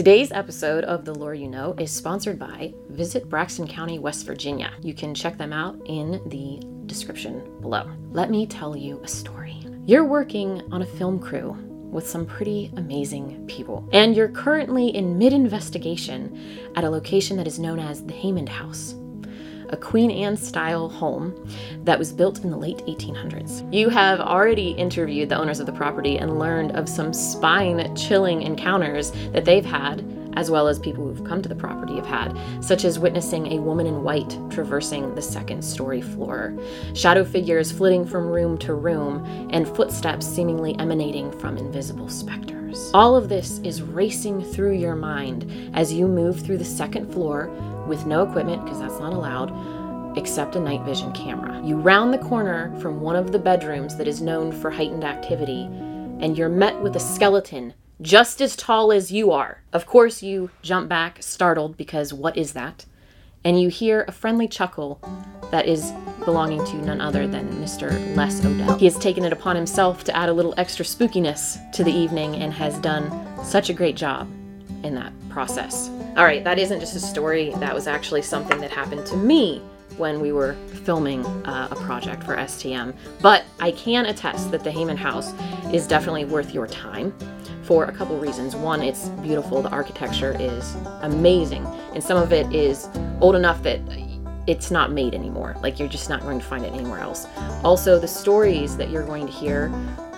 [0.00, 4.72] Today's episode of The Lore You Know is sponsored by Visit Braxton County, West Virginia.
[4.80, 7.86] You can check them out in the description below.
[8.10, 9.62] Let me tell you a story.
[9.84, 11.50] You're working on a film crew
[11.90, 17.46] with some pretty amazing people, and you're currently in mid investigation at a location that
[17.46, 18.94] is known as the Haymond House
[19.70, 21.34] a Queen Anne style home
[21.84, 23.72] that was built in the late 1800s.
[23.72, 28.42] You have already interviewed the owners of the property and learned of some spine chilling
[28.42, 32.38] encounters that they've had as well as people who've come to the property have had,
[32.62, 36.56] such as witnessing a woman in white traversing the second story floor,
[36.94, 42.90] shadow figures flitting from room to room, and footsteps seemingly emanating from invisible specters.
[42.94, 47.50] All of this is racing through your mind as you move through the second floor
[47.90, 51.60] with no equipment, because that's not allowed, except a night vision camera.
[51.62, 55.64] You round the corner from one of the bedrooms that is known for heightened activity,
[56.20, 59.62] and you're met with a skeleton just as tall as you are.
[59.74, 62.86] Of course, you jump back, startled, because what is that?
[63.44, 65.00] And you hear a friendly chuckle
[65.50, 65.92] that is
[66.24, 68.16] belonging to none other than Mr.
[68.16, 68.78] Les Odell.
[68.78, 72.36] He has taken it upon himself to add a little extra spookiness to the evening
[72.36, 73.10] and has done
[73.44, 74.30] such a great job
[74.82, 75.88] in that process.
[76.16, 79.62] All right, that isn't just a story, that was actually something that happened to me
[79.96, 82.94] when we were filming uh, a project for STM.
[83.20, 85.32] But I can attest that the Haymond House
[85.72, 87.12] is definitely worth your time
[87.62, 88.56] for a couple reasons.
[88.56, 91.64] One, it's beautiful, the architecture is amazing,
[91.94, 92.88] and some of it is
[93.20, 93.80] old enough that
[94.46, 95.56] it's not made anymore.
[95.62, 97.26] Like you're just not going to find it anywhere else.
[97.62, 99.72] Also, the stories that you're going to hear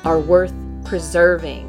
[0.05, 1.69] are worth preserving.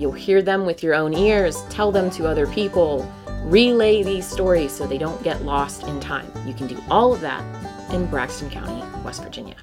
[0.00, 3.06] You'll hear them with your own ears, tell them to other people
[3.42, 6.26] relay these stories so they don't get lost in time.
[6.46, 7.44] You can do all of that
[7.92, 9.56] in Braxton County, West Virginia.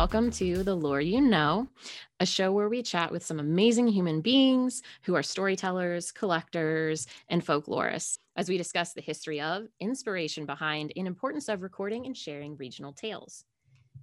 [0.00, 1.68] Welcome to The Lore You Know
[2.20, 7.44] a show where we chat with some amazing human beings who are storytellers, collectors, and
[7.44, 12.56] folklorists as we discuss the history of, inspiration behind, and importance of recording and sharing
[12.56, 13.44] regional tales.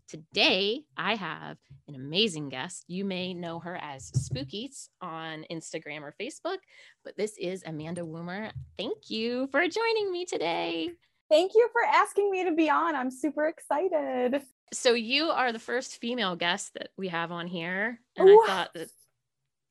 [0.08, 1.58] Today, I have
[1.88, 2.84] an amazing guest.
[2.88, 6.60] You may know her as Spookeats on Instagram or Facebook,
[7.04, 8.52] but this is Amanda Woomer.
[8.78, 10.92] Thank you for joining me today.
[11.28, 12.96] Thank you for asking me to be on.
[12.96, 14.44] I'm super excited.
[14.74, 18.42] So you are the first female guest that we have on here, and Ooh.
[18.44, 18.90] I thought that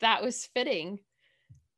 [0.00, 1.00] that was fitting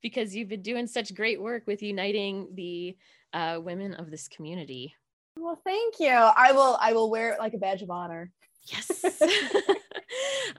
[0.02, 2.96] because you've been doing such great work with uniting the
[3.32, 4.94] uh, women of this community.
[5.36, 6.08] Well, thank you.
[6.08, 6.78] I will.
[6.80, 8.32] I will wear it like a badge of honor.
[8.64, 9.04] Yes.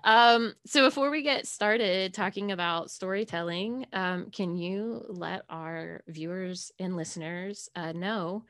[0.04, 6.72] um, so before we get started talking about storytelling, um, can you let our viewers
[6.80, 8.46] and listeners uh, know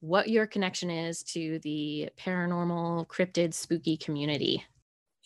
[0.00, 4.64] what your connection is to the paranormal, cryptid, spooky community.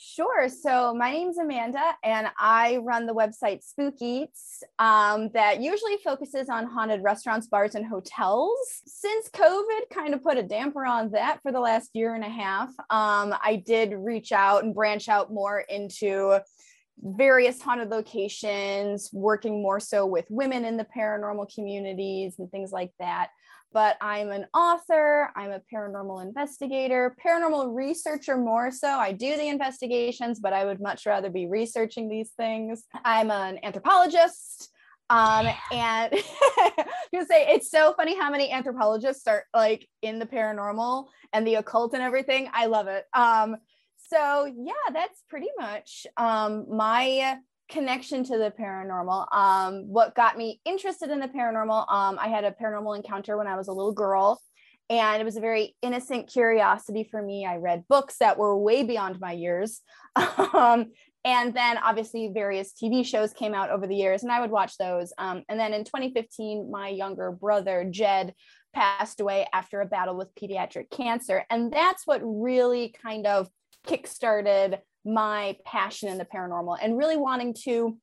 [0.05, 0.49] Sure.
[0.49, 6.67] So my name's Amanda, and I run the website Spookeats um, that usually focuses on
[6.67, 8.59] haunted restaurants, bars, and hotels.
[8.85, 12.29] Since COVID kind of put a damper on that for the last year and a
[12.29, 16.41] half, um, I did reach out and branch out more into
[16.99, 22.91] various haunted locations, working more so with women in the paranormal communities and things like
[22.99, 23.29] that
[23.73, 28.89] but I'm an author, I'm a paranormal investigator, paranormal researcher more so.
[28.89, 32.85] I do the investigations, but I would much rather be researching these things.
[33.05, 34.71] I'm an anthropologist.
[35.11, 36.13] Um, and
[37.13, 41.57] you say it's so funny how many anthropologists are like in the paranormal and the
[41.57, 42.49] occult and everything.
[42.53, 43.05] I love it.
[43.15, 43.57] Um,
[44.13, 49.27] so yeah, that's pretty much um, my connection to the paranormal.
[49.35, 53.47] Um, what got me interested in the paranormal, um, I had a paranormal encounter when
[53.47, 54.41] I was a little girl,
[54.91, 57.47] and it was a very innocent curiosity for me.
[57.47, 59.81] I read books that were way beyond my years.
[60.17, 60.93] um,
[61.25, 64.77] and then obviously various TV shows came out over the years, and I would watch
[64.77, 65.13] those.
[65.19, 68.35] Um, and then in 2015, my younger brother, Jed,
[68.75, 71.45] passed away after a battle with pediatric cancer.
[71.51, 73.49] And that's what really kind of
[73.87, 77.97] kickstarted my passion in the paranormal and really wanting to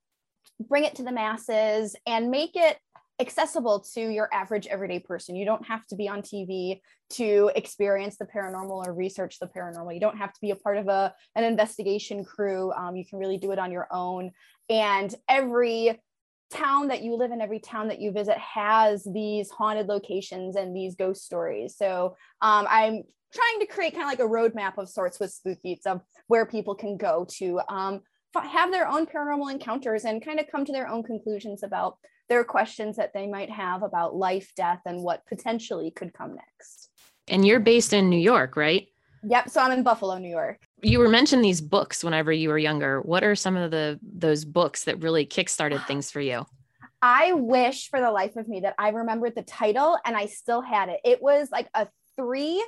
[0.60, 2.78] bring it to the masses and make it
[3.20, 5.36] accessible to your average everyday person.
[5.36, 6.80] You don't have to be on TV
[7.12, 9.94] to experience the paranormal or research the paranormal.
[9.94, 12.72] You don't have to be a part of a, an investigation crew.
[12.72, 14.32] Um, you can really do it on your own.
[14.70, 16.00] And every
[16.52, 20.76] town that you live in, every town that you visit has these haunted locations and
[20.76, 21.76] these ghost stories.
[21.76, 23.04] So um, I'm
[23.34, 26.76] trying to create kind of like a roadmap of sorts with Spookeats of where people
[26.76, 28.02] can go to um,
[28.36, 31.98] have their own paranormal encounters and kind of come to their own conclusions about
[32.28, 36.90] their questions that they might have about life, death, and what potentially could come next.
[37.28, 38.88] And you're based in New York, right?
[39.24, 39.50] Yep.
[39.50, 40.60] So I'm in Buffalo, New York.
[40.82, 43.02] You were mentioning these books whenever you were younger.
[43.02, 46.46] What are some of the those books that really kickstarted things for you?
[47.02, 50.62] I wish for the life of me that I remembered the title and I still
[50.62, 51.00] had it.
[51.04, 52.64] It was like a three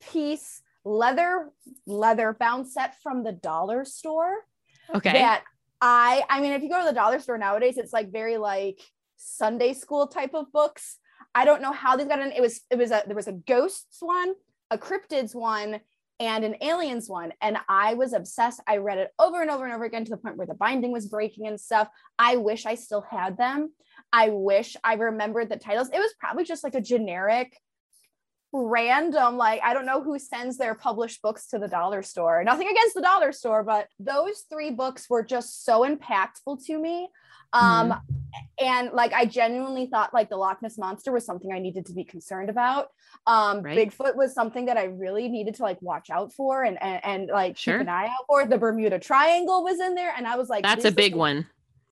[0.00, 1.50] piece leather
[1.86, 4.44] leather bound set from the dollar store.
[4.94, 5.12] Okay.
[5.12, 5.44] That
[5.80, 8.80] I I mean if you go to the dollar store nowadays it's like very like
[9.16, 10.98] Sunday school type of books.
[11.34, 12.32] I don't know how these got in.
[12.32, 14.34] It was it was a there was a ghosts one,
[14.70, 15.80] a cryptids one,
[16.20, 19.72] and an aliens one and i was obsessed i read it over and over and
[19.72, 22.74] over again to the point where the binding was breaking and stuff i wish i
[22.74, 23.72] still had them
[24.12, 27.56] i wish i remembered the titles it was probably just like a generic
[28.52, 32.68] random like i don't know who sends their published books to the dollar store nothing
[32.68, 37.08] against the dollar store but those three books were just so impactful to me
[37.52, 38.66] um mm-hmm.
[38.66, 41.92] and like i genuinely thought like the loch ness monster was something i needed to
[41.92, 42.88] be concerned about
[43.26, 43.76] um right.
[43.76, 47.28] bigfoot was something that i really needed to like watch out for and and, and
[47.28, 47.74] like sure.
[47.74, 50.62] keep an eye out for the bermuda triangle was in there and i was like
[50.62, 51.46] that's a big one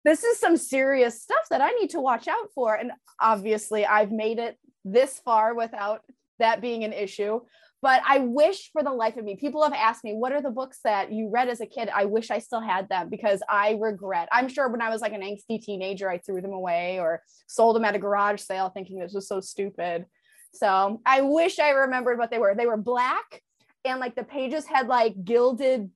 [0.04, 4.12] this is some serious stuff that i need to watch out for and obviously i've
[4.12, 6.02] made it this far without
[6.38, 7.40] that being an issue
[7.82, 10.50] but I wish for the life of me, people have asked me, what are the
[10.50, 11.90] books that you read as a kid?
[11.94, 14.28] I wish I still had them because I regret.
[14.32, 17.76] I'm sure when I was like an angsty teenager, I threw them away or sold
[17.76, 20.06] them at a garage sale thinking this was so stupid.
[20.54, 22.54] So I wish I remembered what they were.
[22.54, 23.42] They were black
[23.84, 25.90] and like the pages had like gilded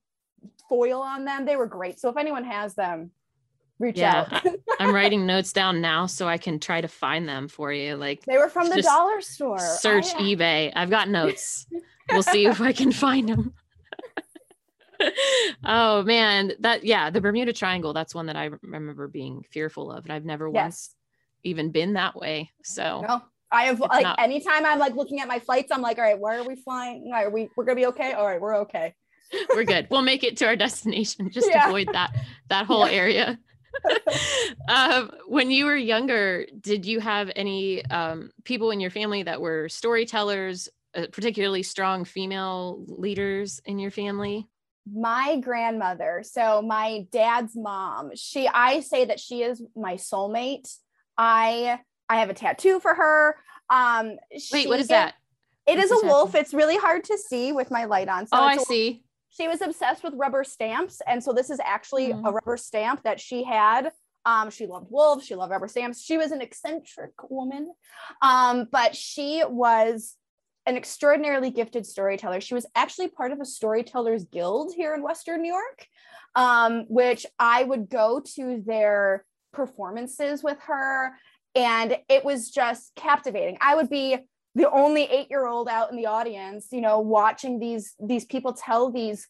[0.69, 1.45] foil on them.
[1.45, 1.99] They were great.
[1.99, 3.11] So if anyone has them,
[3.81, 4.45] reach yeah, out.
[4.79, 7.95] I'm writing notes down now so I can try to find them for you.
[7.95, 9.57] Like they were from the dollar store.
[9.59, 10.71] Oh, search I, eBay.
[10.75, 11.65] I've got notes.
[12.11, 13.53] we'll see if I can find them.
[15.65, 17.93] oh man, that yeah, the Bermuda Triangle.
[17.93, 20.63] That's one that I remember being fearful of, and I've never yes.
[20.63, 20.95] once
[21.43, 22.51] even been that way.
[22.63, 24.19] So no, I have like not...
[24.19, 27.11] anytime I'm like looking at my flights, I'm like, all right, where are we flying?
[27.13, 28.13] Are we we're gonna be okay?
[28.13, 28.93] All right, we're okay.
[29.55, 29.87] we're good.
[29.89, 31.29] We'll make it to our destination.
[31.31, 31.67] Just yeah.
[31.67, 32.15] avoid that
[32.49, 32.93] that whole yeah.
[32.93, 33.39] area.
[34.67, 39.41] Um, when you were younger, did you have any um, people in your family that
[39.41, 44.47] were storytellers, uh, particularly strong female leaders in your family?
[44.91, 50.75] My grandmother, so my dad's mom, she I say that she is my soulmate.
[51.17, 51.79] I
[52.09, 53.37] I have a tattoo for her.
[53.69, 54.17] Um,
[54.51, 55.13] Wait, what is that?
[55.67, 56.33] It is a wolf.
[56.33, 58.25] It's really hard to see with my light on.
[58.25, 61.01] So oh, I see she was obsessed with rubber stamps.
[61.07, 62.25] And so this is actually mm-hmm.
[62.25, 63.91] a rubber stamp that she had.
[64.25, 66.03] Um, she loved wolves, she loved rubber stamps.
[66.03, 67.73] She was an eccentric woman,
[68.21, 70.15] um, but she was
[70.67, 72.39] an extraordinarily gifted storyteller.
[72.39, 75.87] She was actually part of a storytellers guild here in Western New York,
[76.35, 81.13] um, which I would go to their performances with her.
[81.55, 83.57] And it was just captivating.
[83.59, 84.17] I would be
[84.55, 88.53] the only eight year old out in the audience you know watching these these people
[88.53, 89.27] tell these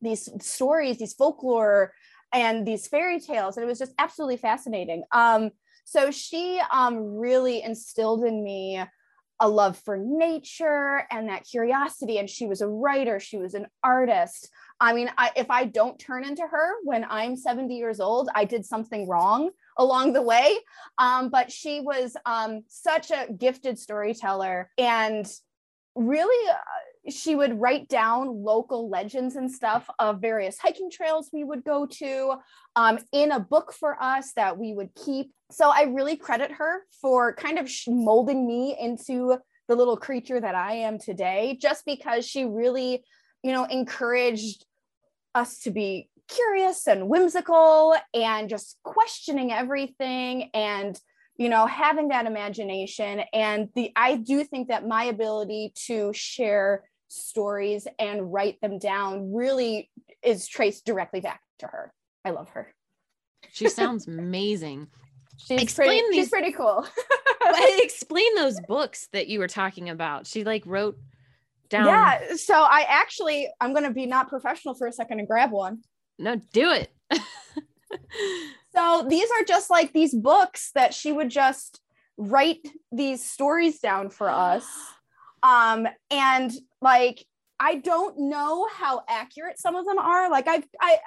[0.00, 1.92] these stories these folklore
[2.32, 3.56] and these fairy tales.
[3.56, 5.04] And it was just absolutely fascinating.
[5.12, 5.50] Um
[5.84, 8.82] so she um really instilled in me
[9.40, 12.18] a love for nature and that curiosity.
[12.18, 14.50] And she was a writer she was an artist.
[14.80, 18.44] I mean I, if i don't turn into her when i'm 70 years old i
[18.44, 20.58] did something wrong along the way.
[20.98, 25.26] Um, but she was um, such a gifted storyteller and
[25.94, 26.50] really.
[26.50, 26.54] Uh,
[27.10, 31.86] she would write down local legends and stuff of various hiking trails we would go
[31.86, 32.34] to
[32.76, 35.32] um, in a book for us that we would keep.
[35.50, 39.38] So I really credit her for kind of molding me into
[39.68, 43.04] the little creature that I am today, just because she really,
[43.42, 44.64] you know, encouraged
[45.34, 50.98] us to be curious and whimsical and just questioning everything and
[51.36, 53.22] you know having that imagination.
[53.32, 59.32] And the i do think that my ability to share stories and write them down
[59.32, 59.90] really
[60.22, 61.92] is traced directly back to her.
[62.24, 62.72] I love her.
[63.50, 64.88] She sounds amazing.
[65.38, 66.84] She's explain pretty, these, she's pretty cool.
[67.78, 70.26] Explain those books that you were talking about.
[70.26, 70.98] She like wrote
[71.68, 75.28] down yeah so i actually i'm going to be not professional for a second and
[75.28, 75.78] grab one
[76.18, 76.92] no, do it.
[78.74, 81.80] so these are just like these books that she would just
[82.16, 84.66] write these stories down for us.
[85.40, 86.50] Um, and
[86.82, 87.24] like
[87.60, 90.28] I don't know how accurate some of them are.
[90.28, 90.98] Like I've I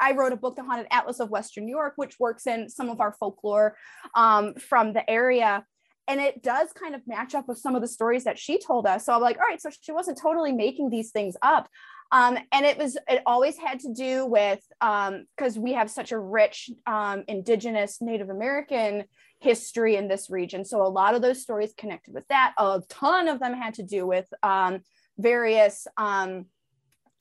[0.00, 2.88] I wrote a book, The Haunted Atlas of Western New York, which works in some
[2.88, 3.76] of our folklore
[4.14, 5.64] um, from the area.
[6.08, 8.86] And it does kind of match up with some of the stories that she told
[8.86, 9.06] us.
[9.06, 11.68] So I'm like, all right, so she wasn't totally making these things up.
[12.12, 16.12] Um, and it was it always had to do with because um, we have such
[16.12, 19.04] a rich um, indigenous native american
[19.40, 20.64] history in this region.
[20.64, 22.52] So a lot of those stories connected with that.
[22.58, 24.80] A ton of them had to do with um,
[25.18, 26.46] various um,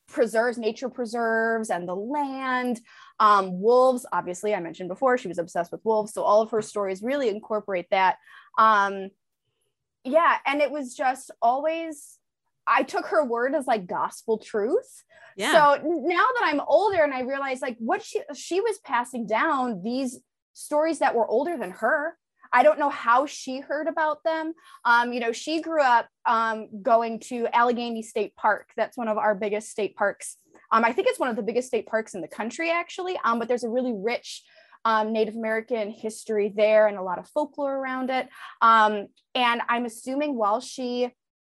[0.07, 2.81] preserves, nature preserves, and the land.
[3.19, 6.13] Um, wolves, obviously, I mentioned before, she was obsessed with wolves.
[6.13, 8.17] So all of her stories really incorporate that.
[8.57, 9.09] Um,
[10.03, 12.17] yeah, and it was just always,
[12.69, 15.03] I took her word as like gospel truth.
[15.35, 15.51] Yeah.
[15.51, 19.81] So now that I'm older and I realize like what she she was passing down
[19.83, 20.19] these
[20.53, 22.17] stories that were older than her.
[22.51, 24.53] I don't know how she heard about them.
[24.83, 28.71] Um, you know, she grew up um, going to Allegheny State Park.
[28.75, 30.37] That's one of our biggest state parks.
[30.71, 33.19] Um, I think it's one of the biggest state parks in the country, actually.
[33.23, 34.43] Um, but there's a really rich
[34.85, 38.27] um, Native American history there and a lot of folklore around it.
[38.61, 41.11] Um, and I'm assuming while she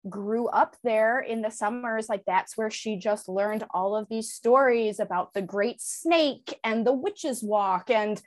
[0.09, 4.31] grew up there in the summers, like that's where she just learned all of these
[4.31, 8.21] stories about the great snake and the witch's walk and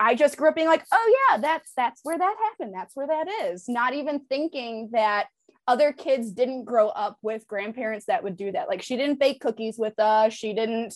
[0.00, 2.74] I just grew up being like, oh yeah, that's that's where that happened.
[2.74, 3.68] That's where that is.
[3.68, 5.28] Not even thinking that
[5.68, 8.68] other kids didn't grow up with grandparents that would do that.
[8.68, 10.32] Like she didn't bake cookies with us.
[10.32, 10.94] She didn't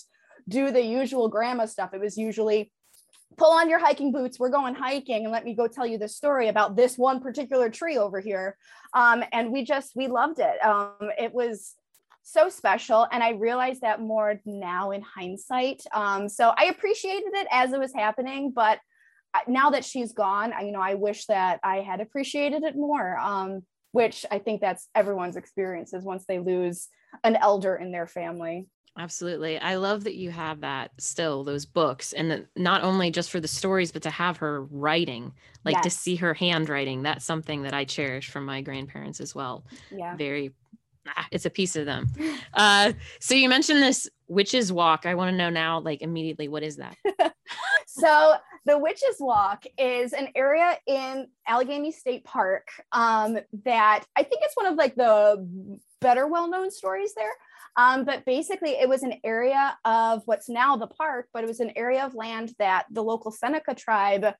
[0.48, 1.94] do the usual grandma stuff.
[1.94, 2.72] It was usually
[3.36, 4.38] pull on your hiking boots.
[4.38, 7.70] We're going hiking, and let me go tell you the story about this one particular
[7.70, 8.56] tree over here.
[8.94, 10.64] Um, and we just we loved it.
[10.64, 11.74] Um, it was
[12.28, 17.46] so special and i realized that more now in hindsight um, so i appreciated it
[17.52, 18.80] as it was happening but
[19.46, 23.18] now that she's gone, I, you know, I wish that I had appreciated it more.
[23.18, 23.62] Um,
[23.92, 26.88] which I think that's everyone's experiences once they lose
[27.24, 28.66] an elder in their family.
[28.98, 29.58] Absolutely.
[29.58, 33.40] I love that you have that still, those books, and that not only just for
[33.40, 35.32] the stories, but to have her writing,
[35.64, 35.84] like yes.
[35.84, 37.02] to see her handwriting.
[37.02, 39.64] That's something that I cherish from my grandparents as well.
[39.90, 40.16] Yeah.
[40.16, 40.54] Very,
[41.08, 42.08] ah, it's a piece of them.
[42.54, 45.04] Uh, so you mentioned this witch's walk.
[45.04, 46.96] I want to know now, like immediately, what is that?
[47.86, 54.40] so the Witches Walk is an area in Allegheny State Park um, that I think
[54.42, 57.32] it's one of like the better well-known stories there.
[57.76, 61.60] Um, but basically, it was an area of what's now the park, but it was
[61.60, 64.34] an area of land that the local Seneca tribe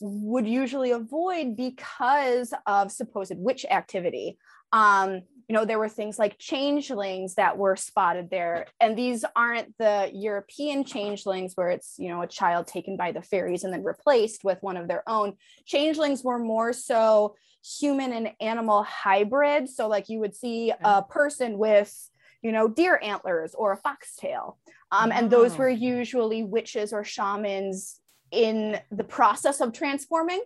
[0.00, 4.38] would usually avoid because of supposed witch activity.
[4.72, 8.66] Um, you know, there were things like changelings that were spotted there.
[8.80, 13.22] And these aren't the European changelings where it's, you know, a child taken by the
[13.22, 15.32] fairies and then replaced with one of their own.
[15.64, 17.34] Changelings were more so
[17.80, 19.74] human and animal hybrids.
[19.74, 22.10] So, like, you would see a person with,
[22.42, 24.58] you know, deer antlers or a foxtail.
[24.90, 30.42] Um, and those were usually witches or shamans in the process of transforming.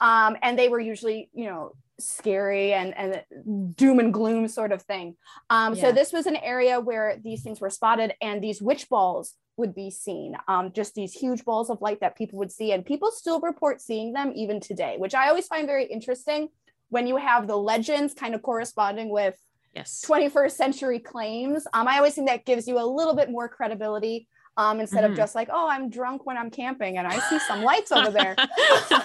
[0.00, 4.82] Um, and they were usually, you know, scary and, and doom and gloom sort of
[4.82, 5.16] thing.
[5.50, 5.82] Um, yeah.
[5.82, 9.74] So this was an area where these things were spotted and these witch balls would
[9.74, 10.36] be seen.
[10.48, 13.80] Um, just these huge balls of light that people would see and people still report
[13.80, 16.48] seeing them even today, which I always find very interesting
[16.88, 19.36] when you have the legends kind of corresponding with
[19.74, 21.66] yes 21st century claims.
[21.72, 25.12] Um, I always think that gives you a little bit more credibility um, instead mm-hmm.
[25.12, 28.10] of just like, oh, I'm drunk when I'm camping and I see some lights over
[28.10, 28.36] there.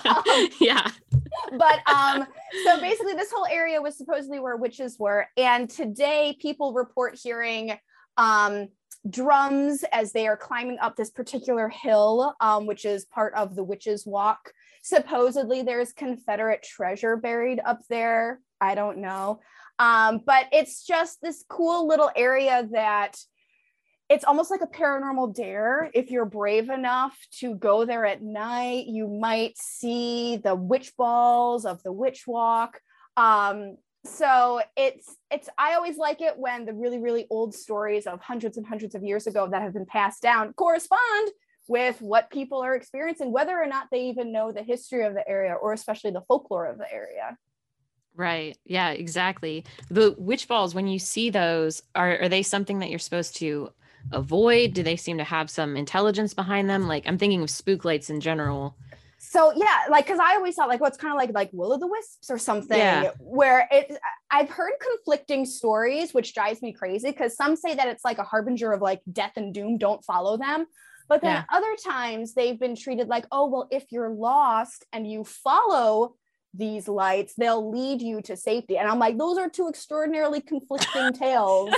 [0.05, 0.23] um,
[0.59, 0.89] yeah.
[1.57, 2.25] But um,
[2.65, 5.27] so basically, this whole area was supposedly where witches were.
[5.37, 7.77] And today, people report hearing
[8.17, 8.69] um,
[9.09, 13.63] drums as they are climbing up this particular hill, um, which is part of the
[13.63, 14.51] Witches' Walk.
[14.81, 18.39] Supposedly, there's Confederate treasure buried up there.
[18.59, 19.39] I don't know.
[19.79, 23.17] Um, but it's just this cool little area that
[24.07, 25.89] it's almost like a paranormal dare.
[25.93, 31.65] If you're brave enough to go there at night, you might see the witch balls
[31.65, 32.79] of the witch walk.
[33.17, 38.21] Um, so it's it's I always like it when the really really old stories of
[38.21, 41.31] hundreds and hundreds of years ago that have been passed down correspond
[41.67, 45.27] with what people are experiencing, whether or not they even know the history of the
[45.27, 47.35] area or especially the folklore of the area.
[48.15, 48.57] Right.
[48.65, 49.65] Yeah, exactly.
[49.89, 53.71] The witch balls, when you see those, are, are they something that you're supposed to
[54.11, 54.73] avoid?
[54.73, 56.87] Do they seem to have some intelligence behind them?
[56.87, 58.75] Like I'm thinking of spook lights in general.
[59.17, 61.73] So yeah, like because I always thought like what's well, kind of like like will
[61.73, 63.11] o' the wisps or something yeah.
[63.19, 63.97] where it
[64.29, 68.23] I've heard conflicting stories, which drives me crazy because some say that it's like a
[68.23, 70.67] harbinger of like death and doom, don't follow them.
[71.07, 71.43] But then yeah.
[71.49, 76.15] other times they've been treated like, oh, well, if you're lost and you follow
[76.57, 78.77] these lights they'll lead you to safety.
[78.77, 81.73] And i'm like those are two extraordinarily conflicting tales.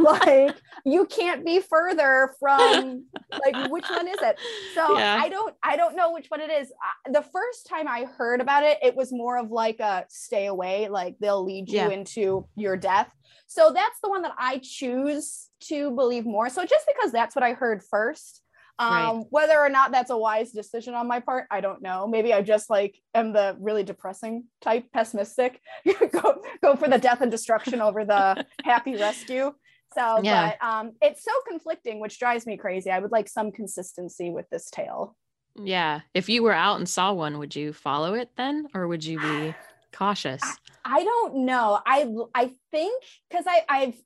[0.00, 4.38] Like you can't be further from like which one is it?
[4.74, 5.18] So yeah.
[5.20, 6.72] i don't i don't know which one it is.
[7.10, 10.88] The first time i heard about it it was more of like a stay away
[10.88, 11.88] like they'll lead you yeah.
[11.88, 13.12] into your death.
[13.46, 16.48] So that's the one that i choose to believe more.
[16.48, 18.42] So just because that's what i heard first
[18.80, 19.24] Um, Right.
[19.30, 22.06] whether or not that's a wise decision on my part, I don't know.
[22.06, 25.60] Maybe I just like am the really depressing type, pessimistic.
[26.12, 29.52] go go for the death and destruction over the happy rescue.
[29.94, 30.52] So, Yeah.
[30.58, 32.90] but um, it's so conflicting, which drives me crazy.
[32.90, 35.16] I would like some consistency with this tale.
[35.60, 36.02] Yeah.
[36.14, 39.18] If you were out and saw one, would you follow it then or would you
[39.18, 39.54] be
[39.92, 40.42] cautious?
[40.84, 41.80] I don't know.
[41.84, 43.96] I I think because I I've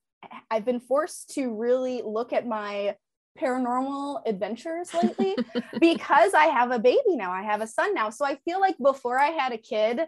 [0.51, 2.97] I've been forced to really look at my
[3.39, 5.37] paranormal adventures lately
[5.81, 7.33] because I have a baby now.
[7.33, 8.11] I have a son now.
[8.11, 10.01] So I feel like before I had a kid,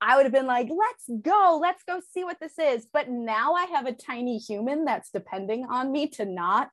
[0.00, 2.86] I would have been like, let's go, let's go see what this is.
[2.92, 6.70] But now I have a tiny human that's depending on me to not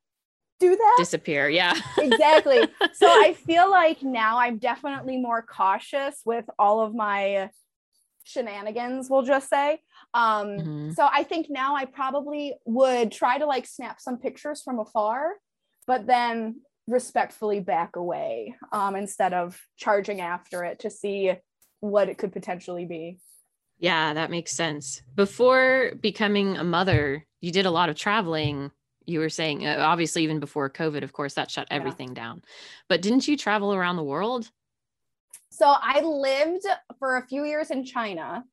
[0.60, 0.96] do that.
[1.00, 1.50] Disappear.
[1.50, 1.74] Yeah.
[1.98, 2.68] exactly.
[2.94, 7.50] So I feel like now I'm definitely more cautious with all of my
[8.24, 9.82] shenanigans, we'll just say.
[10.14, 10.96] Um, Mhm.
[10.96, 15.34] So I think now I probably would try to like snap some pictures from afar,
[15.88, 21.34] but then respectfully back away um, instead of charging after it to see
[21.80, 23.18] what it could potentially be.
[23.80, 25.02] Yeah, that makes sense.
[25.16, 28.72] Before becoming a mother, you did a lot of traveling.
[29.06, 31.78] You were saying, uh, obviously, even before COVID, of course, that shut Yeah.
[31.78, 32.44] everything down.
[32.88, 34.50] But didn't you travel around the world?
[35.50, 36.66] So I lived
[37.00, 38.46] for a few years in China.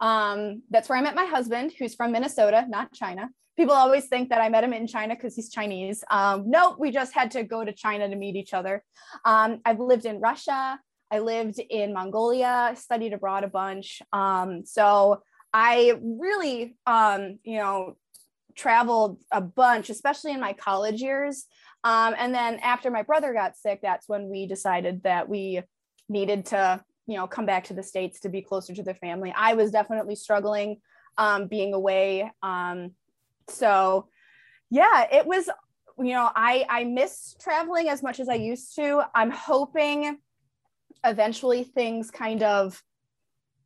[0.00, 3.30] Um, that's where I met my husband, who's from Minnesota, not China.
[3.56, 6.04] People always think that I met him in China because he's Chinese.
[6.10, 8.82] Um, no, we just had to go to China to meet each other.
[9.24, 10.78] Um, I've lived in Russia.
[11.10, 14.02] I lived in Mongolia, studied abroad a bunch.
[14.12, 15.22] Um, so
[15.52, 17.96] I really, um, you know,
[18.56, 21.46] traveled a bunch, especially in my college years.
[21.84, 25.62] Um, and then after my brother got sick, that's when we decided that we
[26.08, 29.32] needed to you know come back to the states to be closer to their family
[29.36, 30.80] i was definitely struggling
[31.18, 32.30] um, being away
[33.48, 34.08] so
[34.70, 35.48] yeah it was
[35.98, 40.18] you know i i miss traveling as much as i used to i'm hoping
[41.04, 42.82] eventually things kind of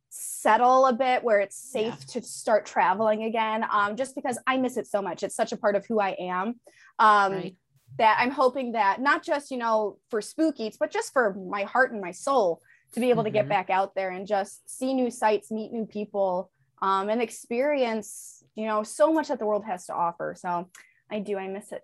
[0.09, 2.19] settle a bit where it's safe Yeah.
[2.19, 5.57] to start traveling again um, just because i miss it so much it's such a
[5.57, 6.59] part of who i am
[6.99, 7.55] um, Right.
[7.97, 11.63] that I'm hoping that not just, you know, for Spook Eats, but just for my
[11.63, 12.61] heart and my soul
[12.93, 13.49] to be able to get Mhm.
[13.49, 16.51] back out there and just see new sights, meet new people,
[16.81, 20.35] um, and experience, you know, so much that the world has to offer.
[20.37, 20.69] So
[21.09, 21.83] I do, I miss it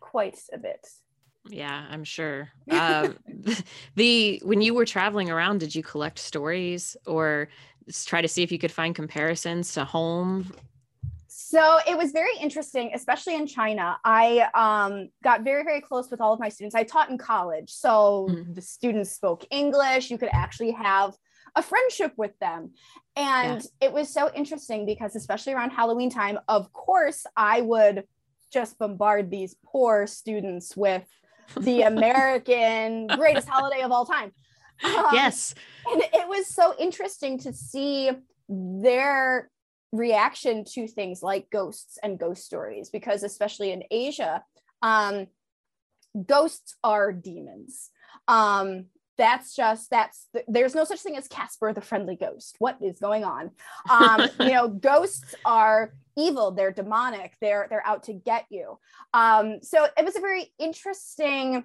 [0.00, 0.86] quite a bit.
[1.48, 2.48] Yeah, I'm sure.
[2.70, 3.12] Uh,
[3.94, 7.48] the when you were traveling around, did you collect stories or
[8.04, 10.52] try to see if you could find comparisons to home?
[11.28, 13.98] So it was very interesting, especially in China.
[14.04, 16.74] I um, got very, very close with all of my students.
[16.74, 17.70] I taught in college.
[17.70, 18.54] So Mhm.
[18.54, 20.10] the students spoke English.
[20.10, 21.16] You could actually have
[21.58, 22.70] a friendship with them.
[23.16, 28.04] And it was so interesting because, especially around Halloween time, of course, I would
[28.52, 31.04] just bombard these poor students with
[31.60, 34.32] the American greatest holiday of all time.
[34.84, 35.56] Um, yes.
[35.90, 38.12] and it was so interesting to see
[38.48, 39.50] their
[39.90, 44.44] reaction to things like ghosts and ghost stories because especially in asia
[44.82, 45.26] um
[46.26, 47.90] ghosts are demons
[48.28, 48.84] um
[49.18, 52.56] that's just that's there's no such thing as casper the friendly ghost.
[52.58, 53.50] What is going on?
[53.90, 56.52] Um you know ghosts are evil.
[56.52, 57.34] They're demonic.
[57.40, 58.78] They're they're out to get you.
[59.12, 61.64] Um so it was a very interesting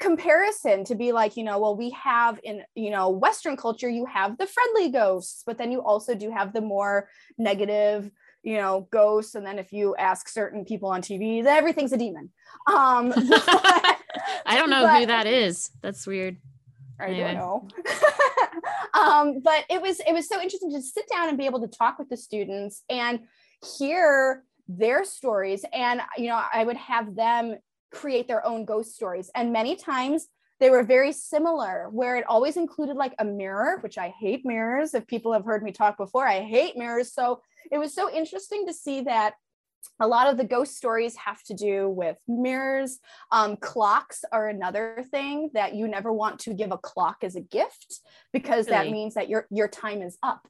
[0.00, 4.04] comparison to be like you know well we have in you know western culture you
[4.04, 8.10] have the friendly ghosts but then you also do have the more negative
[8.44, 9.34] you know ghosts.
[9.34, 12.30] And then if you ask certain people on tv everything's a demon.
[12.66, 13.93] Um but-
[14.46, 15.70] I don't know who that is.
[15.82, 16.36] That's weird.
[17.00, 17.34] I Anyway.
[17.34, 17.68] don't know.
[19.00, 21.68] um, but it was it was so interesting to sit down and be able to
[21.68, 23.20] talk with the students and
[23.78, 25.64] hear their stories.
[25.72, 27.56] And you know, I would have them
[27.92, 29.30] create their own ghost stories.
[29.34, 30.26] And many times
[30.60, 34.94] they were very similar, where it always included like a mirror, which I hate mirrors.
[34.94, 37.12] If people have heard me talk before, I hate mirrors.
[37.12, 39.34] So it was so interesting to see that
[40.00, 42.98] a lot of the ghost stories have to do with mirrors.
[43.30, 47.40] Um, clocks are another thing that you never want to give a clock as a
[47.40, 48.00] gift
[48.32, 50.48] because that means that your your time is up.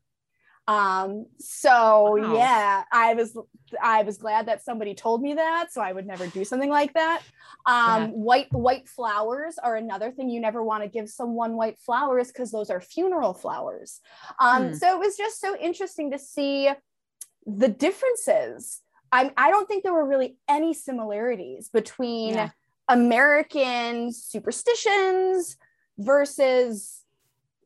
[0.66, 2.38] Um, so Wow.
[2.38, 3.36] yeah, I was
[3.82, 6.94] I was glad that somebody told me that, so I would never do something like
[6.94, 7.22] that.
[7.66, 8.06] Um, Yeah.
[8.12, 12.50] white white flowers are another thing you never want to give someone white flowers because
[12.50, 14.00] those are funeral flowers.
[14.40, 14.72] Um, Hmm.
[14.72, 16.70] so it was just so interesting to see
[17.46, 18.80] the differences.
[19.14, 22.50] I, I don't think there were really any similarities between Yeah.
[22.88, 25.56] American superstitions
[25.96, 27.00] versus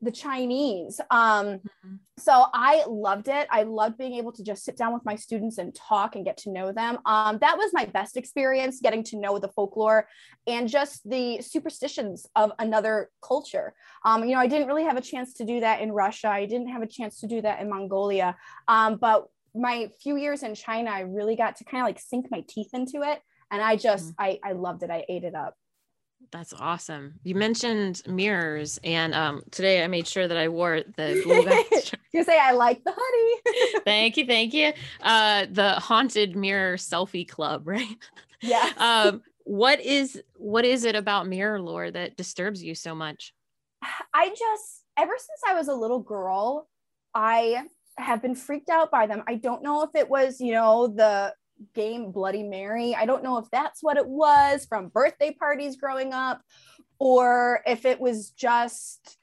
[0.00, 1.00] the Chinese.
[1.10, 1.94] Um, mm-hmm.
[2.18, 3.48] So I loved it.
[3.50, 6.36] I loved being able to just sit down with my students and talk and get
[6.38, 6.98] to know them.
[7.04, 10.06] Um, that was my best experience getting to know the folklore
[10.46, 13.74] and just the superstitions of another culture.
[14.04, 16.28] Um, you know, I didn't really have a chance to do that in Russia.
[16.28, 18.36] I didn't have a chance to do that in Mongolia.
[18.68, 22.26] Um, but my few years in China, I really got to kind of like sink
[22.30, 23.20] my teeth into it.
[23.50, 24.22] And I just, mm-hmm.
[24.22, 24.90] I, I loved it.
[24.90, 25.54] I ate it up.
[26.30, 27.14] That's awesome.
[27.22, 31.94] You mentioned mirrors, and um, today I made sure that I wore the.
[32.12, 33.80] you say I like the hoodie.
[33.84, 34.72] thank you, thank you.
[35.00, 37.96] Uh, the haunted mirror selfie club, right?
[38.42, 38.70] Yeah.
[38.76, 43.32] um, what is what is it about mirror lore that disturbs you so much?
[44.12, 46.68] I just ever since I was a little girl,
[47.14, 47.62] I
[47.98, 49.22] have been freaked out by them.
[49.26, 51.34] I don't know if it was, you know, the
[51.74, 52.94] game Bloody Mary.
[52.94, 56.42] I don't know if that's what it was from birthday parties growing up
[56.98, 59.16] or if it was just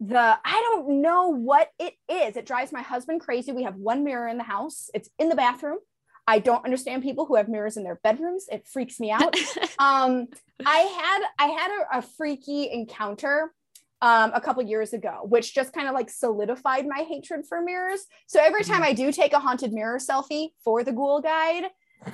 [0.00, 2.36] the I don't know what it is.
[2.36, 3.52] It drives my husband crazy.
[3.52, 4.90] We have one mirror in the house.
[4.94, 5.78] It's in the bathroom.
[6.26, 8.46] I don't understand people who have mirrors in their bedrooms.
[8.52, 9.34] It freaks me out.
[9.78, 10.28] um,
[10.64, 13.52] I had I had a, a freaky encounter
[14.00, 18.06] um, a couple years ago, which just kind of like solidified my hatred for mirrors.
[18.26, 21.64] So every time I do take a haunted mirror selfie for the ghoul guide,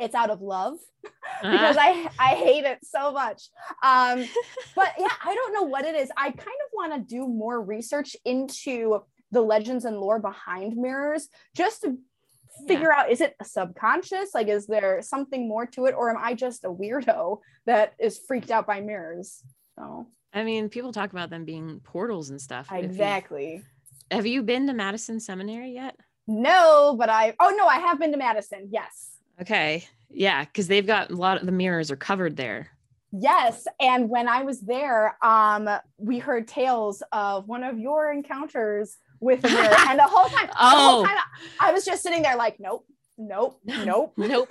[0.00, 0.78] it's out of love
[1.42, 3.48] because I I hate it so much.
[3.82, 4.24] Um,
[4.74, 6.10] but yeah, I don't know what it is.
[6.16, 11.28] I kind of want to do more research into the legends and lore behind mirrors,
[11.54, 11.98] just to
[12.66, 13.02] figure yeah.
[13.02, 16.34] out is it a subconscious like is there something more to it or am i
[16.34, 19.44] just a weirdo that is freaked out by mirrors
[19.78, 20.08] so
[20.38, 22.68] I mean, people talk about them being portals and stuff.
[22.72, 23.62] Exactly.
[24.10, 25.96] Have you been to Madison Seminary yet?
[26.26, 28.68] No, but I oh no, I have been to Madison.
[28.70, 29.18] Yes.
[29.40, 29.86] Okay.
[30.10, 32.70] Yeah, because they've got a lot of the mirrors are covered there.
[33.10, 38.98] Yes, and when I was there, um, we heard tales of one of your encounters
[39.20, 40.70] with a mirror, and the whole time, oh.
[40.70, 41.16] the whole time,
[41.58, 42.84] I was just sitting there like, nope,
[43.16, 44.50] nope, nope, nope.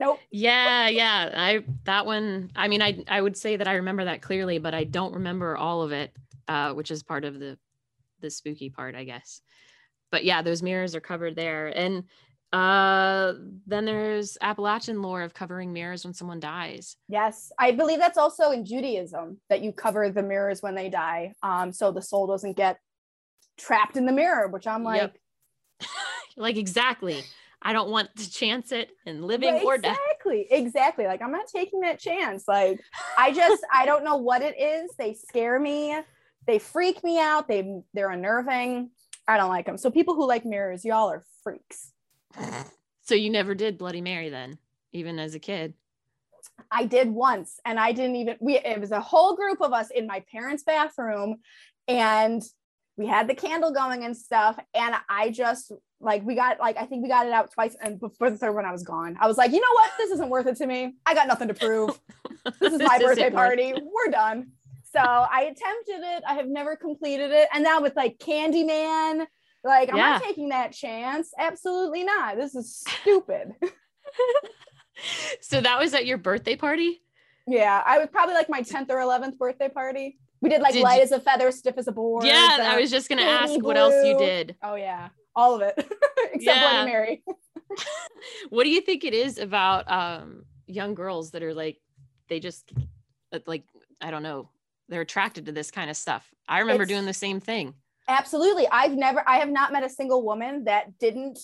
[0.00, 0.20] Nope.
[0.30, 1.32] Yeah, yeah.
[1.34, 2.50] I that one.
[2.54, 5.56] I mean, I I would say that I remember that clearly, but I don't remember
[5.56, 6.14] all of it,
[6.46, 7.58] uh, which is part of the
[8.20, 9.40] the spooky part, I guess.
[10.10, 12.04] But yeah, those mirrors are covered there, and
[12.52, 13.34] uh
[13.66, 18.52] then there's appalachian lore of covering mirrors when someone dies yes i believe that's also
[18.52, 22.56] in judaism that you cover the mirrors when they die um so the soul doesn't
[22.56, 22.78] get
[23.58, 25.12] trapped in the mirror which i'm like
[25.80, 25.88] yep.
[26.38, 27.22] like exactly
[27.62, 29.96] I don't want to chance it in living or death.
[29.96, 30.46] Exactly.
[30.50, 31.06] Exactly.
[31.06, 32.44] Like I'm not taking that chance.
[32.46, 32.80] Like
[33.16, 34.90] I just I don't know what it is.
[34.98, 35.98] They scare me.
[36.46, 37.48] They freak me out.
[37.48, 38.90] They they're unnerving.
[39.26, 39.76] I don't like them.
[39.76, 41.92] So people who like mirrors, y'all are freaks.
[43.02, 44.58] So you never did Bloody Mary then,
[44.92, 45.72] even as a kid?
[46.70, 49.90] I did once and I didn't even we it was a whole group of us
[49.90, 51.36] in my parents' bathroom
[51.88, 52.42] and
[52.98, 56.84] we had the candle going and stuff and i just like we got like i
[56.84, 59.16] think we got it out twice and before the third one i was gone.
[59.20, 59.90] I was like you know what?
[59.98, 60.94] This isn't worth it to me.
[61.06, 61.98] I got nothing to prove.
[62.60, 63.74] This is my birthday party.
[63.74, 64.52] we're done.
[64.90, 66.22] So i attempted it.
[66.26, 67.48] I have never completed it.
[67.52, 69.26] And now with like candyman
[69.64, 70.10] like i'm yeah.
[70.12, 71.32] not taking that chance?
[71.36, 72.36] Absolutely not.
[72.36, 73.54] This is stupid.
[75.40, 77.02] So that was at your birthday party?
[77.46, 80.18] Yeah i was probably like my 10th or 11th birthday party.
[80.40, 81.02] We did like did light you...
[81.02, 82.24] as a feather, stiff as a board.
[82.24, 83.62] Yeah, I was just gonna ask blue.
[83.62, 84.56] what else you did.
[84.62, 85.08] Oh yeah,
[85.38, 85.74] all of it
[86.32, 86.70] except yeah.
[86.70, 87.22] Bloody Mary.
[88.50, 91.78] what do you think it is about um, young girls that are like
[92.28, 92.72] they just
[93.32, 93.62] uh, like
[94.00, 94.50] I don't know
[94.88, 96.28] they're attracted to this kind of stuff?
[96.48, 97.74] I remember it's, doing the same thing.
[98.08, 101.38] Absolutely, I've never I have not met a single woman that didn't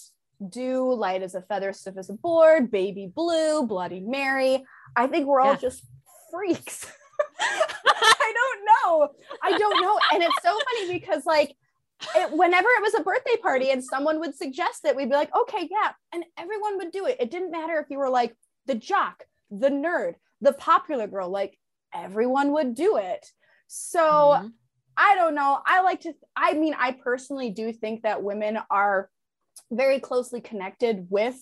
[0.50, 4.64] do light as a feather, stiff as a board, baby blue, Bloody Mary.
[4.96, 5.58] I think we're all yeah.
[5.58, 5.84] just
[6.32, 6.90] freaks.
[7.40, 9.08] I don't know.
[9.42, 9.98] I don't know.
[10.12, 11.54] And it's so funny because like
[12.16, 15.34] it, whenever it was a birthday party and someone would suggest it, we'd be like,
[15.34, 15.92] okay, yeah.
[16.12, 17.16] And everyone would do it.
[17.20, 18.34] It didn't matter if you were like
[18.66, 21.58] the jock, the nerd, the popular girl, like
[21.94, 23.26] everyone would do it.
[23.66, 24.46] So mm-hmm.
[24.96, 25.60] I don't know.
[25.66, 29.10] I like to, I mean, I personally do think that women are
[29.70, 31.36] very closely connected with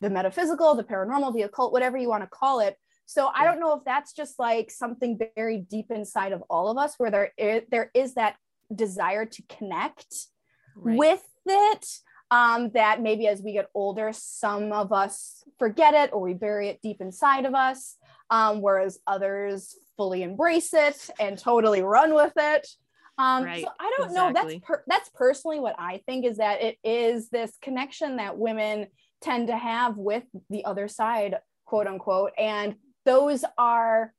[0.00, 2.76] the metaphysical, the paranormal, the occult, whatever you want to call it.
[3.06, 6.78] So I don't know if that's just like something buried deep inside of all of
[6.78, 8.36] us where there is, there is that
[8.74, 10.14] desire to connect
[10.76, 10.96] right.
[10.96, 11.86] with it.
[12.32, 16.68] Um, that maybe as we get older, some of us forget it or we bury
[16.68, 17.96] it deep inside of us,
[18.30, 22.68] um, whereas others fully embrace it and totally run with it.
[23.18, 23.64] Um, right.
[23.64, 24.14] So I don't exactly.
[24.14, 24.32] know.
[24.32, 28.86] That's per- that's personally what I think is that it is this connection that women
[29.20, 34.14] tend to have with the other side, quote unquote, and those are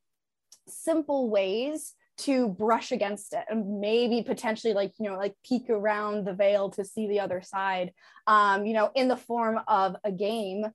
[0.67, 6.25] simple ways to brush against it and maybe potentially like you know like peek around
[6.25, 7.91] the veil to see the other side
[8.27, 10.65] um you know in the form of a game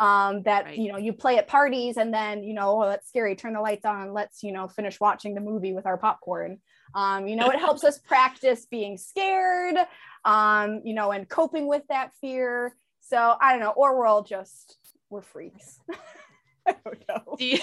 [0.00, 0.78] um that Right.
[0.78, 3.60] you know you play at parties and then you know oh that's scary turn the
[3.60, 6.58] lights on let's you know finish watching the movie with our popcorn
[6.94, 9.76] um you know it helps us practice being scared
[10.24, 14.22] um you know and coping with that fear so i don't know or we're all
[14.24, 14.78] just
[15.10, 15.78] we're freaks
[16.66, 17.58] i don't know Do you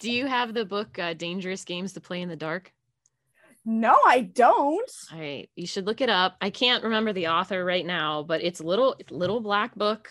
[0.00, 2.72] do you have the book uh, Dangerous Games to Play in the Dark?
[3.66, 6.36] No i don't All right, you should look it up.
[6.40, 10.08] I can't remember the author right now, but it's little it's little black book,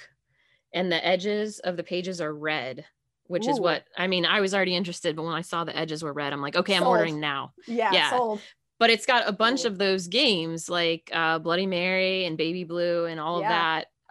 [0.73, 2.85] and the edges of the pages are red,
[3.27, 4.25] which is what I mean.
[4.25, 6.75] I was already interested, but when I saw the edges were red, I'm like, okay,
[6.75, 7.53] I'm ordering now.
[7.65, 8.09] yeah, Yeah.
[8.11, 8.41] sold
[8.77, 13.05] But it's got a bunch of those games like uh, Bloody Mary and Baby Blue
[13.05, 13.45] and all Yeah.
[13.45, 13.49] of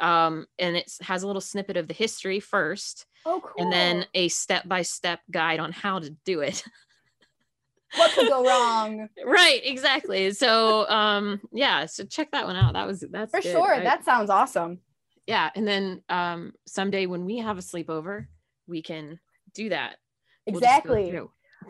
[0.01, 0.07] that.
[0.07, 4.07] Um, and it has a little snippet of the history first, oh cool and then
[4.15, 6.65] a step by step guide on how to do it.
[7.97, 9.09] what could go wrong?
[9.25, 10.31] Right, exactly.
[10.33, 12.75] So, um, yeah, so check that one out.
[12.75, 13.53] That was that's for good.
[13.53, 14.81] sure I- that sounds awesome.
[15.27, 18.27] Yeah and then um someday when we have a sleepover
[18.67, 19.19] we can
[19.55, 19.97] do that.
[20.47, 21.19] We'll exactly.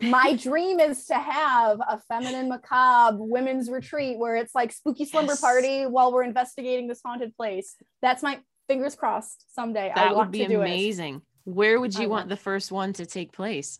[0.01, 5.31] my dream is to have a feminine macabre women's retreat where it's like spooky slumber
[5.33, 5.41] Yes.
[5.41, 7.75] party while we're investigating this haunted place.
[8.01, 9.89] That's my fingers crossed someday.
[9.91, 10.65] I that want would be to do it.
[10.65, 11.21] amazing.
[11.45, 13.79] Where would you want want- the first one to take place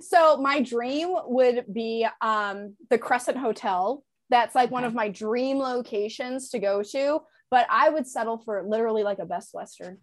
[0.00, 4.02] so my dream would be um the crescent hotel.
[4.30, 8.64] That's like one of my dream locations to go to but i would settle for
[8.66, 9.98] literally like a best western.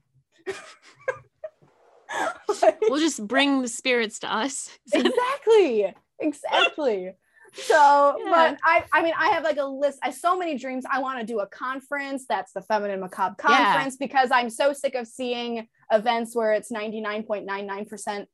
[2.88, 4.70] We'll just bring the spirits to us.
[4.94, 5.94] Exactly.
[6.20, 7.12] Exactly.
[7.54, 8.30] So Yeah.
[8.30, 9.98] but i i mean i have like a list.
[10.04, 10.86] I have so many dreams.
[10.92, 12.26] I want to do a conference.
[12.30, 13.66] That's the feminine macabre Yeah.
[13.74, 18.26] conference because i'm so sick of seeing events where it's 99.99%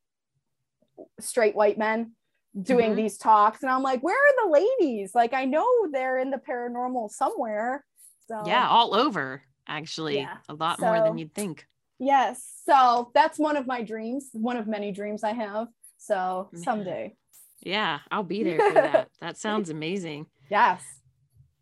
[1.19, 2.13] straight white men
[2.59, 2.95] doing Mhm.
[2.95, 3.61] these talks.
[3.63, 5.13] And i'm like where are the ladies?
[5.13, 7.85] Like i know they're in the paranormal somewhere.
[8.27, 10.17] So yeah all over actually.
[10.17, 10.37] Yeah.
[10.49, 11.65] a lot more than you'd think.
[11.99, 12.61] Yes.
[12.65, 15.67] So that's one of my dreams one of many dreams i have.
[15.97, 17.15] So someday.
[17.61, 19.09] Yeah i'll be there for that.
[19.21, 20.25] That sounds amazing.
[20.49, 20.83] Yes.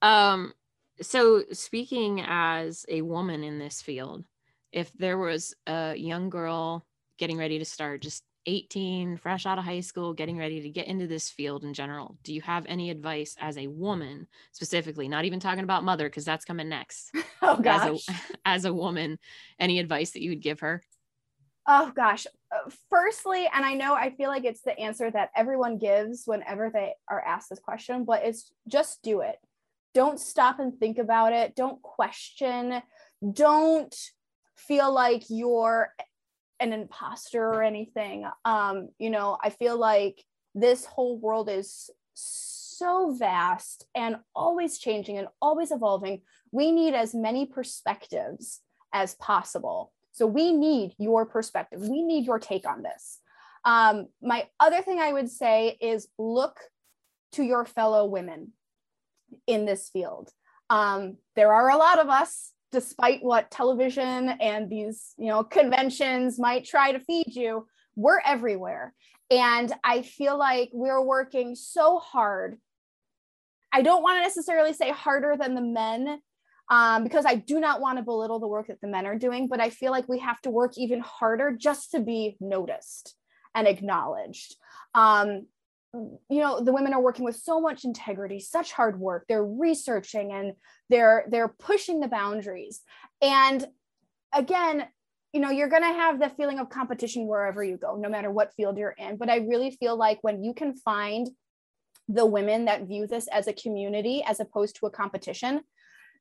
[0.01, 0.53] Um
[1.01, 4.25] so speaking as a woman in this field
[4.71, 6.85] if there was a young girl
[7.17, 10.87] getting ready to start just 18 fresh out of high school getting ready to get
[10.87, 15.25] into this field in general do you have any advice as a woman specifically not
[15.25, 18.13] even talking about mother because that's coming next oh as gosh a,
[18.45, 19.19] as a woman
[19.59, 20.81] any advice that you would give her
[21.67, 22.25] Oh gosh.
[22.49, 26.69] Uh, Firstly, and I know I feel like it's the answer that everyone gives whenever
[26.73, 29.35] they are asked this question, but it's just do it.
[29.93, 31.55] Don't stop and think about it.
[31.55, 32.81] Don't question.
[33.33, 33.93] Don't
[34.55, 35.93] feel like you're
[36.59, 38.25] an imposter or anything.
[38.45, 40.23] Um, you know, I feel like
[40.55, 46.21] this whole world is so vast and always changing and always evolving.
[46.51, 48.61] We need as many perspectives
[48.93, 49.93] as possible.
[50.11, 51.81] So we need your perspective.
[51.81, 53.19] We need your take on this.
[53.65, 56.59] Um, my other thing I would say is look
[57.33, 58.53] to your fellow women
[59.45, 60.31] in this field.
[60.69, 66.39] Um, there are a lot of us, despite what television and these, you know, conventions
[66.39, 67.67] might try to feed you.
[67.95, 68.93] We're everywhere,
[69.31, 72.57] and I feel like we're working so hard.
[73.73, 76.19] I don't want to necessarily say harder than the men
[76.69, 79.47] um, because I do not want to belittle the work that the men are doing,
[79.47, 83.15] but I feel like we have to work even harder just to be noticed
[83.55, 84.55] and acknowledged.
[84.93, 85.47] Um,
[85.93, 89.25] you know, the women are working with so much integrity, such hard work.
[89.27, 90.53] They're researching and
[90.89, 92.81] they're they're pushing the boundaries.
[93.21, 93.65] And
[94.33, 94.87] again,
[95.33, 98.31] you know, you're going to have the feeling of competition wherever you go, no matter
[98.31, 99.17] what field you're in.
[99.17, 101.29] But I really feel like when you can find
[102.07, 105.61] the women that view this as a community as opposed to a competition,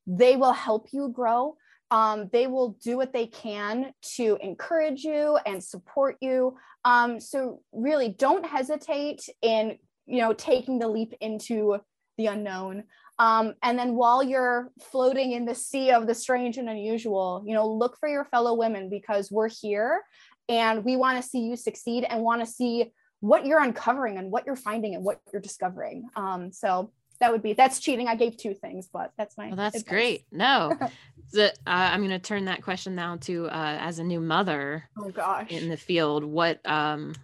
[0.07, 1.57] they will help you grow.
[1.90, 6.57] Um, they will do what they can to encourage you and support you.
[6.85, 11.79] Um, so really, don't hesitate in you know taking the leap into
[12.18, 12.85] the unknown.
[13.18, 17.55] Um, and then while you're floating in the sea of the strange and unusual, you
[17.55, 20.03] know, look for your fellow women because we're here
[20.49, 24.31] and we want to see you succeed and want to see what you're uncovering and
[24.31, 26.09] what you're finding and what you're discovering.
[26.14, 28.09] Um, so that would be that's cheating.
[28.09, 29.49] I gave two things, but that's my.
[29.49, 29.90] well that's advice.
[29.90, 30.77] great no
[31.32, 34.88] the, uh, i'm going to turn that question now to uh, as a new mother
[34.98, 35.50] Oh gosh.
[35.50, 37.14] in the field what um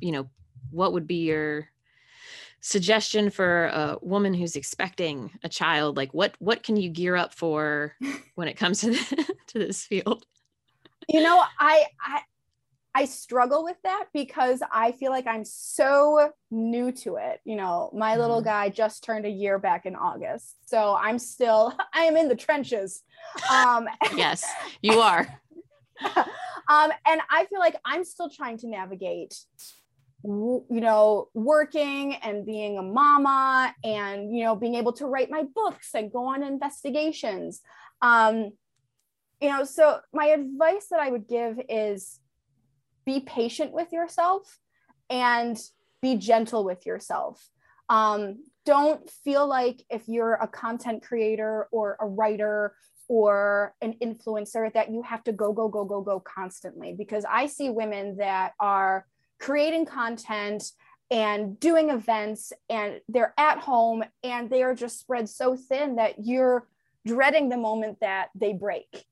[0.00, 0.28] you know
[0.70, 1.68] what would be your
[2.60, 7.34] suggestion for a woman who's expecting a child like what what can you gear up
[7.34, 7.94] for
[8.36, 10.24] when it comes to the, to this field
[11.08, 12.20] you know, I I
[12.94, 17.40] I struggle with that because I feel like I'm so new to it.
[17.44, 18.44] You know, my little Mm-hmm.
[18.44, 20.56] guy just turned a year back in August.
[20.68, 23.02] So I'm still, I am in the trenches.
[23.50, 24.46] Um, Yes,
[24.82, 25.26] you are.
[26.16, 29.38] um, and I feel like I'm still trying to navigate,
[30.24, 35.44] you know, working and being a mama and, you know, being able to write my
[35.54, 37.60] books and go on investigations.
[38.02, 38.52] Um,
[39.40, 42.20] you know, so my advice that I would give is
[43.04, 44.58] be patient with yourself
[45.10, 45.58] and
[46.00, 47.48] be gentle with yourself.
[47.88, 52.74] Um, don't feel like if you're a content creator or a writer
[53.08, 56.94] or an influencer that you have to go, go, go, go, go constantly.
[56.96, 59.06] Because I see women that are
[59.38, 60.70] creating content
[61.10, 66.24] and doing events and they're at home and they are just spread so thin that
[66.24, 66.66] you're
[67.06, 69.04] dreading the moment that they break.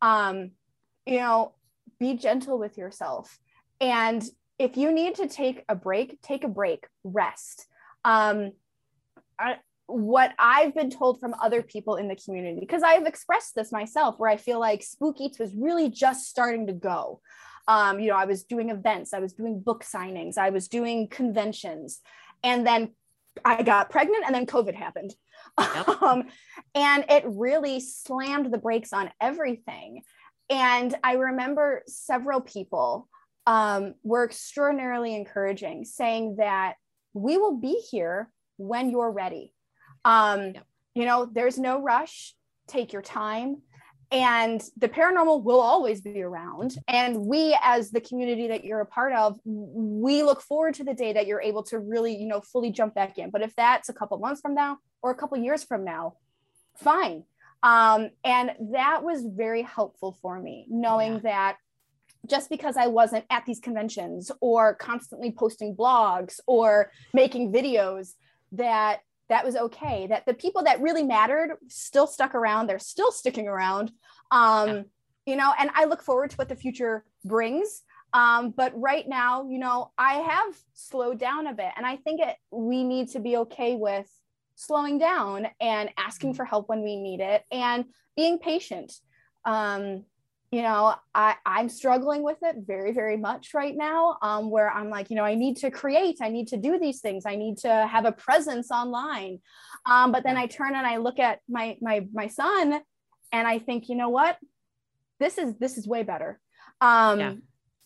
[0.00, 0.52] Um,
[1.06, 1.54] you know,
[1.98, 3.38] be gentle with yourself.
[3.80, 4.24] And
[4.58, 7.66] if you need to take a break, take a break, rest.
[8.04, 8.52] Um,
[9.38, 9.56] I,
[9.86, 14.16] what I've been told from other people in the community, because I've expressed this myself,
[14.18, 17.20] where I feel like Spook Eats was really just starting to go.
[17.66, 21.08] Um, you know, I was doing events, I was doing book signings, I was doing
[21.08, 22.00] conventions,
[22.42, 22.92] and then
[23.44, 25.14] I got pregnant, and then COVID happened.
[25.58, 25.88] Yep.
[26.02, 26.24] um,
[26.74, 30.02] and it really slammed the brakes on everything.
[30.50, 33.08] And I remember several people
[33.46, 36.74] um, were extraordinarily encouraging, saying that
[37.14, 39.52] we will be here when you're ready.
[40.04, 40.54] Um.
[40.94, 42.34] You know, there's no rush,
[42.66, 43.62] take your time.
[44.10, 46.76] And the paranormal will always be around.
[46.88, 50.94] And we, as the community that you're a part of, we look forward to the
[50.94, 53.30] day that you're able to really, you know, fully jump back in.
[53.30, 56.14] But if that's a couple months from now or a couple years from now,
[56.74, 57.22] fine.
[57.62, 61.20] Um, and that was very helpful for me, knowing Yeah.
[61.20, 61.56] that
[62.26, 68.14] just because I wasn't at these conventions or constantly posting blogs or making videos,
[68.52, 70.06] that that was okay.
[70.06, 72.66] That the people that really mattered still stuck around.
[72.66, 73.92] They're still sticking around.
[74.30, 74.82] Um, Yeah.
[75.26, 77.82] You know, and I look forward to what the future brings.
[78.14, 82.22] Um, but right now, you know, I have slowed down a bit, and I think
[82.22, 84.10] it we need to be okay with
[84.58, 87.84] slowing down and asking for help when we need it and
[88.16, 88.92] being patient.
[89.44, 90.04] Um,
[90.50, 94.90] you know, I, I'm struggling with it very, very much right now, um, where I'm
[94.90, 97.58] like, you know, I need to create, I need to do these things, I need
[97.58, 99.40] to have a presence online.
[99.86, 102.80] Um, but then I turn and I look at my my my son
[103.30, 104.38] and I think, you know what?
[105.20, 106.40] This is this is way better.
[106.80, 107.34] Um Yeah.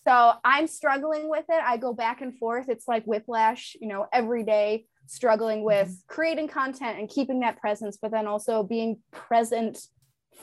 [0.06, 1.62] so I'm struggling with it.
[1.62, 2.68] I go back and forth.
[2.68, 7.98] It's like whiplash, you know, every day struggling with creating content and keeping that presence,
[8.00, 9.78] but then also being present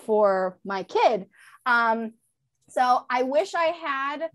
[0.06, 1.26] for my kid.
[1.66, 2.14] Um,
[2.70, 4.30] so I wish I had,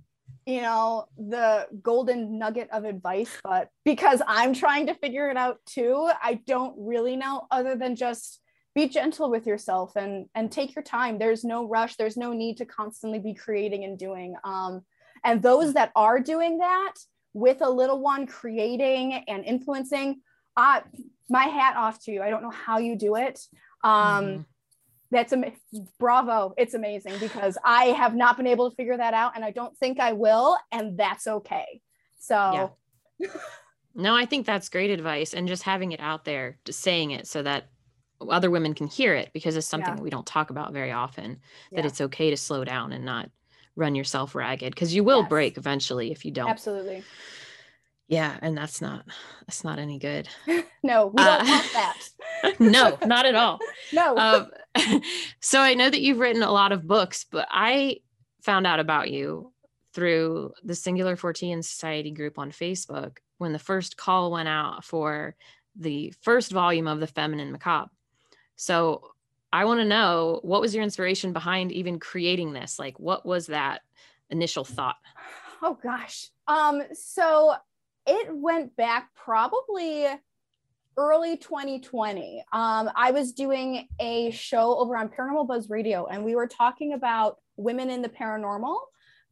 [0.46, 5.58] you know, the golden nugget of advice, but because I'm trying to figure it out
[5.66, 8.40] too, I don't really know other than just
[8.74, 11.18] be gentle with yourself and and take your time.
[11.18, 11.96] There's no rush.
[11.96, 14.34] There's no need to constantly be creating and doing.
[14.42, 14.82] Um,
[15.24, 16.94] and those that are doing that
[17.34, 20.22] with a little one creating and influencing,
[20.56, 20.80] uh,
[21.28, 22.22] my hat off to you.
[22.22, 23.38] I don't know how you do it.
[23.82, 24.44] Um, Mhm.
[25.10, 25.52] that's a
[26.00, 29.50] bravo it's amazing because i have not been able to figure that out and i
[29.50, 31.80] don't think i will and that's okay
[32.18, 32.74] so
[33.94, 35.34] No, I think that's great advice.
[35.34, 37.68] And just having it out there, just saying it so that
[38.20, 39.96] other women can hear it because it's something Yeah.
[39.96, 41.38] that we don't talk about very often
[41.72, 43.30] that yeah, it's okay to slow down and not
[43.76, 45.28] run yourself ragged because you will Yes.
[45.28, 46.50] break eventually if you don't.
[46.50, 47.02] absolutely
[48.08, 48.36] Yeah.
[48.42, 49.04] And that's not,
[49.46, 50.28] that's not any good.
[50.82, 51.98] no we don't Uh, want that
[52.60, 53.58] no, not at all.
[53.92, 54.50] no um,
[55.40, 57.98] so I know that you've written a lot of books, but I
[58.42, 59.52] found out about you
[59.94, 65.34] through the Singular Fortean Society group on Facebook when the first call went out for
[65.76, 67.90] the first volume of the Feminine Macabre.
[68.56, 69.13] So
[69.54, 72.76] I want to know what was your inspiration behind even creating this?
[72.76, 73.82] Like, what was that
[74.28, 74.96] initial thought?
[75.62, 77.54] oh gosh um so
[78.06, 80.06] it went back probably
[80.96, 86.34] early 2020 um i was doing a show over on paranormal buzz radio and we
[86.34, 88.76] were talking about women in the paranormal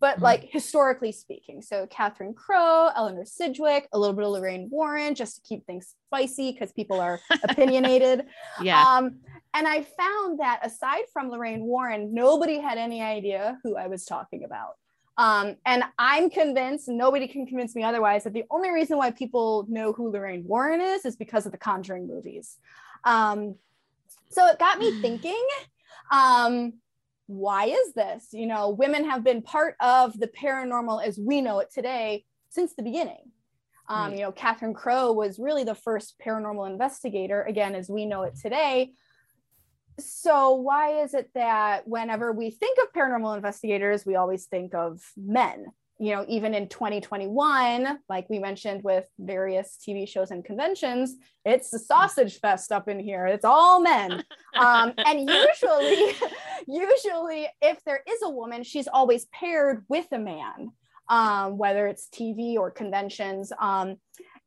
[0.00, 0.22] but Mhm.
[0.22, 5.36] like historically speaking so catherine crowe eleanor sidgwick a little bit of lorraine warren just
[5.36, 8.26] to keep things spicy because people are opinionated
[8.62, 8.84] Yeah.
[8.86, 9.20] um,
[9.54, 14.04] and I found that aside from Lorraine Warren, nobody had any idea who I was
[14.04, 14.76] talking about.
[15.18, 19.66] Um, and I'm convinced, nobody can convince me otherwise, that the only reason why people
[19.68, 22.56] know who Lorraine Warren is is because of the Conjuring movies.
[23.04, 23.56] Um,
[24.30, 25.46] so it got me thinking.
[26.10, 26.74] Um,
[27.26, 28.28] why is this?
[28.32, 32.74] You know, women have been part of the paranormal as we know it today since
[32.74, 33.30] the beginning.
[33.88, 34.12] Um.
[34.14, 38.34] You know, Catherine Crowe was really the first paranormal investigator, again, as we know it
[38.40, 38.92] today.
[39.98, 45.00] So, why is it that whenever we think of paranormal investigators, we always think of
[45.16, 45.66] men?
[45.98, 51.14] You know, even in 2021, like we mentioned with various TV shows and conventions,
[51.44, 53.26] it's the sausage fest up in here.
[53.26, 54.24] It's all men.
[54.54, 56.12] Um, and usually,
[56.68, 60.72] usually, if there is a woman, she's always paired with a man
[61.08, 63.52] um, whether it's TV or conventions.
[63.60, 63.96] Um,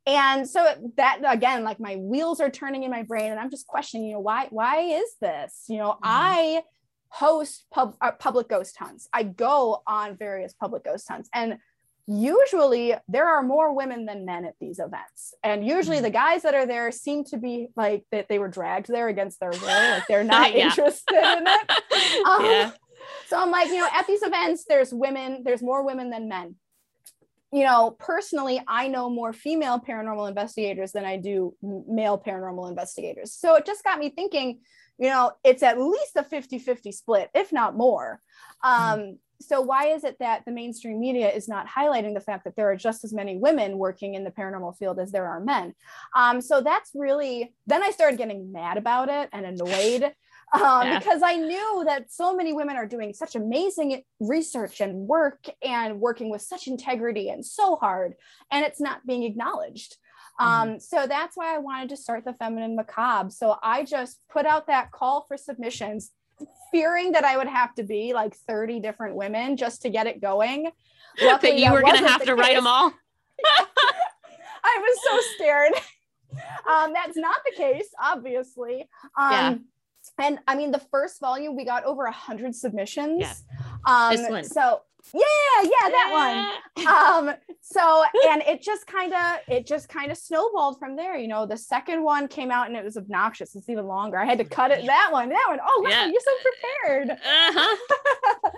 [0.08, 3.68] and so that again, like my wheels are turning in my brain, and I'm just
[3.68, 5.64] questioning, you know, why why is this?
[5.68, 6.04] You know, mm-hmm.
[6.04, 6.64] I
[7.10, 9.08] host pub, uh, public ghost hunts.
[9.14, 11.58] I go on various public ghost hunts, and
[12.08, 16.34] usually there are more women than men at these events and usually the mm-hmm.
[16.34, 19.50] guys that are there seem to be like that they were dragged there against their
[19.50, 21.72] will like they're not interested in it
[22.28, 22.72] um, yeah.
[23.28, 26.56] So I'm like, you know, at these events, there's women, there's more women than men.
[27.52, 33.34] You know, personally, I know more female paranormal investigators than I do male paranormal investigators.
[33.34, 34.60] So it just got me thinking,
[34.98, 38.22] you know, it's at least a 50 50 split, if not more.
[38.64, 42.46] Um, mm So, why is it that the mainstream media is not highlighting the fact
[42.46, 45.42] that there are just as many women working in the paranormal field as there are
[45.42, 45.74] men?
[46.16, 50.14] Um, so, that's really, then I started getting mad about it and annoyed
[50.62, 51.00] um, yeah.
[51.00, 56.00] because I knew that so many women are doing such amazing research and work and
[56.00, 58.16] working with such integrity and so hard,
[58.52, 59.98] and it's not being acknowledged.
[60.40, 60.72] Um, mm-hmm.
[60.74, 63.30] Um, so that's why I wanted to start the Feminine Macabre.
[63.30, 66.12] So I just put out that call for submissions,
[66.72, 70.22] fearing that I would have to be like 30 different women just to get it
[70.22, 70.72] going.
[71.22, 72.38] Luckily, that you were going to have to case.
[72.38, 72.92] write them all.
[74.64, 75.72] I was so scared.
[76.70, 78.82] um, that's not the case, obviously.
[79.18, 79.56] Um, yeah
[80.20, 83.22] and I mean, the first volume we got over a hundred submissions.
[83.22, 83.34] Yeah.
[83.86, 84.44] Um, this one.
[84.44, 84.82] So
[85.14, 85.22] yeah,
[85.64, 87.22] yeah, that yeah.
[87.22, 87.30] one.
[87.30, 91.16] Um, so and it just kind of it just kind of snowballed from there.
[91.16, 93.56] You know, the second one came out and it was obnoxious.
[93.56, 94.18] It's even longer.
[94.18, 94.86] I had to cut it.
[94.86, 95.60] That one, that one.
[95.66, 96.08] Oh wow, yeah.
[96.08, 97.10] you're so prepared.
[97.12, 98.50] Uh-huh.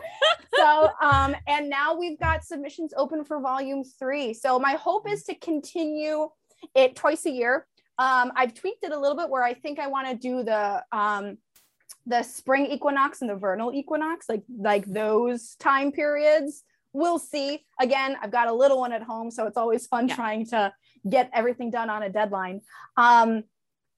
[0.55, 4.33] so um, and now we've got submissions open for volume three.
[4.33, 6.29] So my hope is to continue
[6.75, 7.67] it twice a year.
[7.99, 10.83] Um, I've tweaked it a little bit where I think I want to do the
[10.91, 11.37] um
[12.05, 16.63] the spring equinox and the vernal equinox, like like those time periods.
[16.93, 17.65] We'll see.
[17.79, 20.15] Again, I've got a little one at home, so it's always fun yeah.
[20.15, 20.73] trying to
[21.07, 22.61] get everything done on a deadline.
[22.95, 23.43] Um,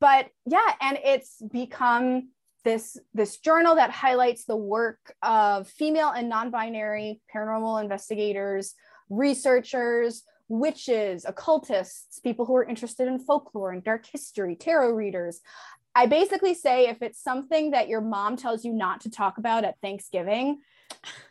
[0.02, 2.30] but yeah, and it's become
[2.66, 8.76] this this journal that highlights the work of female and non-binary paranormal investigators,
[9.10, 15.40] researchers, witches, occultists, people who are interested in folklore and dark history, tarot readers,
[15.96, 19.64] I basically say if it's something that your mom tells you not to talk about
[19.64, 20.60] at Thanksgiving,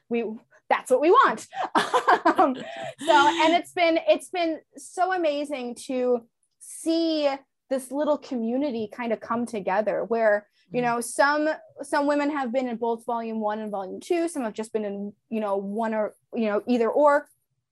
[0.08, 0.24] we
[0.68, 1.46] that's what we want.
[1.74, 6.26] um, so and it's been it's been so amazing to
[6.58, 7.28] see
[7.70, 11.48] this little community kind of come together where you know some
[11.82, 14.84] some women have been in both volume 1 and volume 2 some have just been
[14.84, 17.28] in you know one or you know either or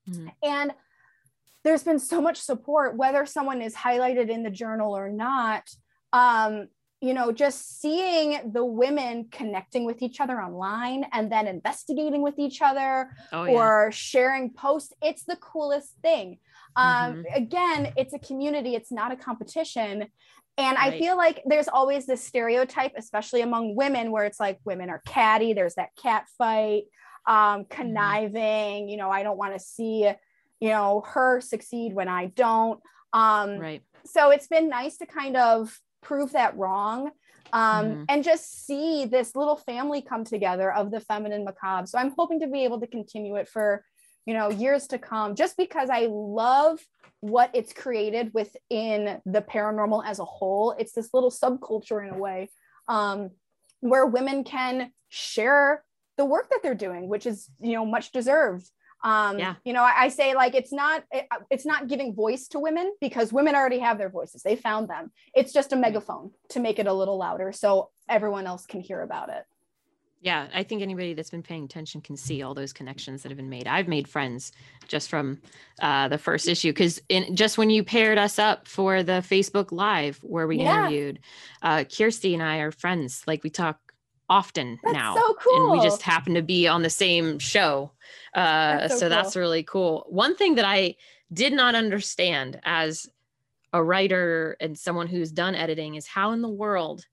[0.09, 0.29] mm-hmm.
[0.43, 0.73] and
[1.67, 5.69] there's been so much support whether someone is highlighted in the journal or not
[6.13, 6.69] um,
[7.01, 12.39] you know, just seeing the women connecting with each other online and then investigating with
[12.39, 13.53] each other oh, yeah.
[13.53, 16.39] or sharing posts, it's the coolest thing.
[16.75, 17.35] Um, mm-hmm.
[17.35, 20.07] Again, it's a community, it's not a competition.
[20.59, 20.95] And right.
[20.95, 25.03] I feel like there's always this stereotype, especially among women, where it's like women are
[25.07, 26.85] catty, there's that cat fight,
[27.27, 27.63] um, mm-hmm.
[27.69, 28.89] conniving, mm-hmm.
[28.89, 30.11] you know, I don't want to see,
[30.61, 32.81] you know, her succeed when I don't.
[33.13, 33.83] Um, right.
[34.05, 37.11] So it's been nice to kind of prove that wrong
[37.53, 38.03] um, mm-hmm.
[38.09, 41.87] and just see this little family come together of the feminine macabre.
[41.87, 43.85] So I'm hoping to be able to continue it for,
[44.25, 46.81] you know, years to come, just because I love
[47.21, 50.75] what it's created within the paranormal as a whole.
[50.79, 52.51] It's this little subculture in a way
[52.89, 53.31] um,
[53.81, 55.83] where women can share
[56.17, 58.71] the work that they're doing, which is, you know, much deserved
[59.07, 59.55] um yeah.
[59.65, 62.93] you know I, I, say like it's not it, it's not giving voice to women
[63.01, 64.43] because women already have their voices.
[64.43, 65.13] They found them.
[65.35, 69.01] It's just a megaphone to make it a little louder so everyone else can hear
[69.03, 69.45] about it.
[70.21, 73.37] Yeah i think anybody that's been paying attention can see all those connections that have
[73.37, 73.69] been made.
[73.69, 74.51] I've made friends
[74.89, 75.41] just from
[75.81, 79.71] uh, the first issue because in just when you paired us up for the facebook
[79.71, 80.79] live where we yeah.
[80.79, 81.21] interviewed
[81.63, 83.86] uh, kirsty and i are friends like we talk
[84.29, 85.15] often that's now.
[85.15, 85.73] So cool.
[85.73, 87.93] And we just happen to be on the same show.
[88.35, 89.11] Uh, that's so, so cool.
[89.11, 90.07] that's really cool.
[90.09, 90.97] One thing that I
[91.33, 93.07] did not understand as
[93.73, 97.05] a writer and someone who's done editing is how in the world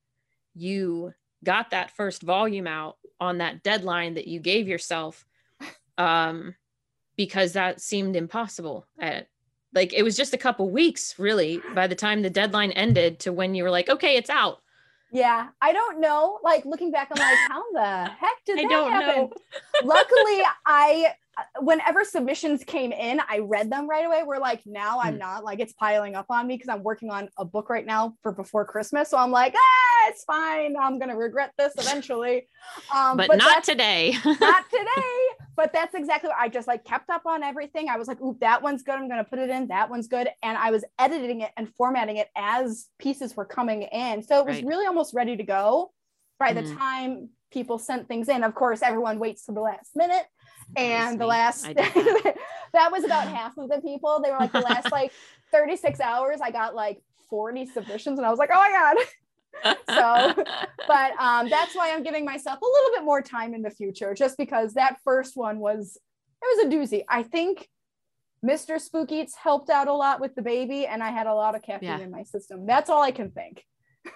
[0.55, 5.26] you got that first volume out on that deadline that you gave yourself
[5.97, 6.55] um
[7.16, 9.28] because that seemed impossible at
[9.74, 13.34] like it was just a couple weeks really by the time the deadline ended to
[13.34, 14.59] when you were like okay it's out
[15.14, 18.70] yeah i don't know like looking back i'm like how the heck did I that
[18.70, 19.32] don't happen know.
[19.84, 21.14] luckily i
[21.59, 25.19] whenever submissions came in i read them right away we're like now i'm Hmm.
[25.19, 28.13] not like it's piling up on me because i'm working on a book right now
[28.21, 32.47] for before christmas so i'm like ah it's fine i'm gonna regret this eventually
[32.93, 35.19] um but, not today not today.
[35.55, 37.88] But that's exactly what I just like kept up on everything.
[37.88, 38.95] I was like, oop, that one's good.
[38.95, 39.67] I'm gonna put it in.
[39.67, 40.27] That one's good.
[40.41, 44.23] And I was editing it and formatting it as pieces were coming in.
[44.23, 44.65] So it was Right.
[44.65, 45.93] really almost ready to go
[46.39, 46.75] by the Mhm.
[46.77, 48.43] time people sent things in.
[48.43, 50.25] Of course, everyone waits to the last minute.
[50.76, 52.36] And the last that.
[52.74, 54.21] that was about half of the people.
[54.24, 55.11] They were like the last like
[55.51, 59.78] 36 hours, I got like 40 submissions, and I was like, oh my god.
[60.36, 60.43] so
[60.88, 64.13] but um, that's why I'm giving myself a little bit more time in the future,
[64.15, 65.97] just because that first one was
[66.41, 67.03] it was a doozy.
[67.07, 67.69] I think
[68.43, 68.80] Mr.
[68.82, 71.61] Spook Eats helped out a lot with the baby, and I had a lot of
[71.61, 71.99] caffeine Yeah.
[71.99, 72.65] in my system.
[72.65, 73.63] That's all I can think.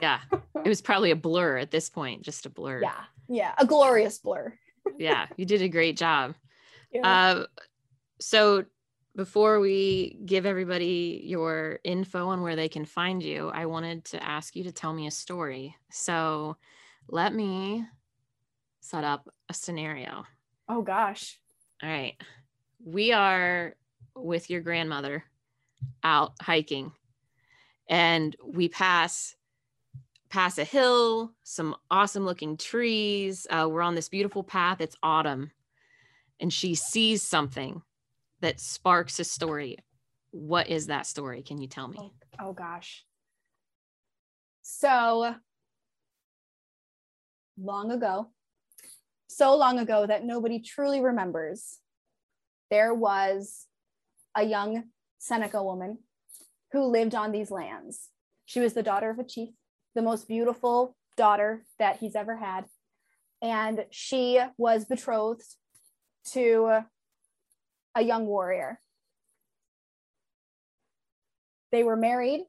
[0.01, 0.19] yeah
[0.65, 4.17] it was probably a blur at this point just a blur Yeah, yeah, a glorious
[4.17, 4.53] blur.
[4.99, 6.35] yeah you did a great job
[6.91, 7.07] Yeah.
[7.07, 7.45] Uh,
[8.19, 8.65] so
[9.15, 14.23] before we give everybody your info on where they can find you, I wanted to
[14.23, 15.75] ask you to tell me a story.
[15.91, 16.57] So
[17.09, 17.83] let me
[18.79, 20.25] set up a scenario.
[20.69, 21.39] oh gosh.
[21.81, 22.15] All right.
[22.83, 23.75] We are
[24.15, 25.23] with your grandmother
[26.03, 26.91] out hiking
[27.89, 29.35] and we pass
[30.29, 33.47] pass a hill, some awesome looking trees.
[33.49, 34.81] Uh, we're on this beautiful path.
[34.81, 35.51] It's autumn
[36.39, 37.81] and she sees something
[38.41, 39.77] that sparks a story.
[40.31, 41.41] What is that story?
[41.41, 41.97] Can you tell me?
[41.99, 43.05] Oh, oh gosh.
[44.61, 45.35] So
[47.57, 48.29] long ago,
[49.27, 51.79] so long ago that nobody truly remembers,
[52.69, 53.65] there was
[54.35, 54.83] a young
[55.17, 55.99] Seneca woman
[56.71, 58.09] who lived on these lands.
[58.45, 59.49] She was the daughter of a chief,
[59.95, 62.65] the most beautiful daughter that he's ever had.
[63.41, 65.55] And she was betrothed
[66.33, 66.83] to
[67.95, 68.79] a young warrior.
[71.71, 72.45] They were married.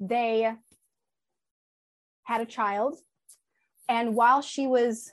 [0.00, 0.52] They
[2.24, 2.98] had a child.
[3.88, 5.12] And while she was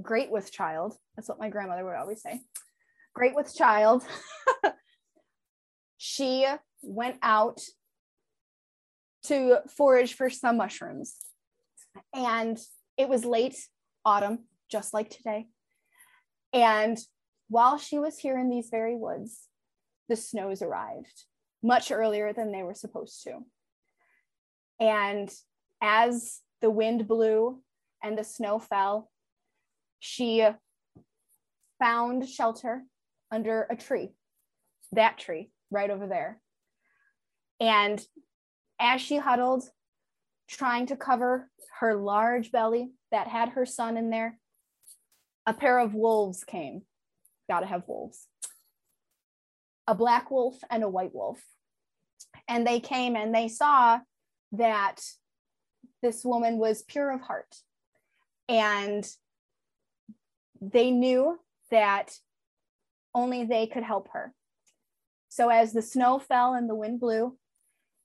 [0.00, 2.40] great with child, that's what my grandmother would always say
[3.14, 4.04] great with child,
[5.96, 6.46] she
[6.82, 7.60] went out
[9.24, 11.16] to forage for some mushrooms.
[12.12, 12.58] And
[12.98, 13.56] it was late
[14.04, 14.40] autumn,
[14.70, 15.46] just like today.
[16.54, 16.96] And
[17.48, 19.48] while she was here in these very woods,
[20.08, 21.24] the snows arrived
[21.62, 23.40] much earlier than they were supposed to.
[24.80, 25.30] And
[25.82, 27.60] as the wind blew
[28.02, 29.10] and the snow fell,
[29.98, 30.46] she
[31.80, 32.84] found shelter
[33.30, 34.14] under a tree,
[34.92, 36.40] that tree right over there.
[37.60, 38.04] And
[38.78, 39.64] as she huddled,
[40.48, 41.50] trying to cover
[41.80, 44.38] her large belly that had her son in there,
[45.46, 46.82] a pair of wolves came.
[47.48, 48.26] Gotta have wolves.
[49.86, 51.42] A black wolf and a white wolf.
[52.48, 54.00] And they came and they saw
[54.52, 55.00] that
[56.02, 57.54] this woman was pure of heart.
[58.48, 59.06] And
[60.60, 61.38] they knew
[61.70, 62.12] that
[63.14, 64.34] only they could help her.
[65.28, 67.36] So as the snow fell and the wind blew,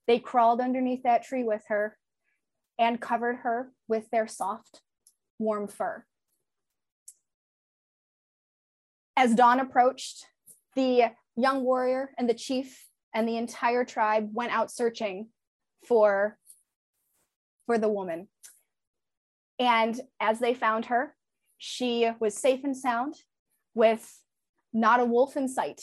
[0.07, 1.97] they crawled underneath that tree with her
[2.79, 4.81] and covered her with their soft,
[5.37, 6.03] warm fur.
[9.19, 10.27] As dawn approached,
[10.75, 15.27] the young warrior and the chief and the entire tribe went out searching
[15.85, 16.37] for,
[17.65, 18.29] for the woman.
[19.59, 21.17] And as they found her,
[21.57, 23.15] she was safe and sound
[23.73, 24.21] with
[24.71, 25.81] not a wolf in sight.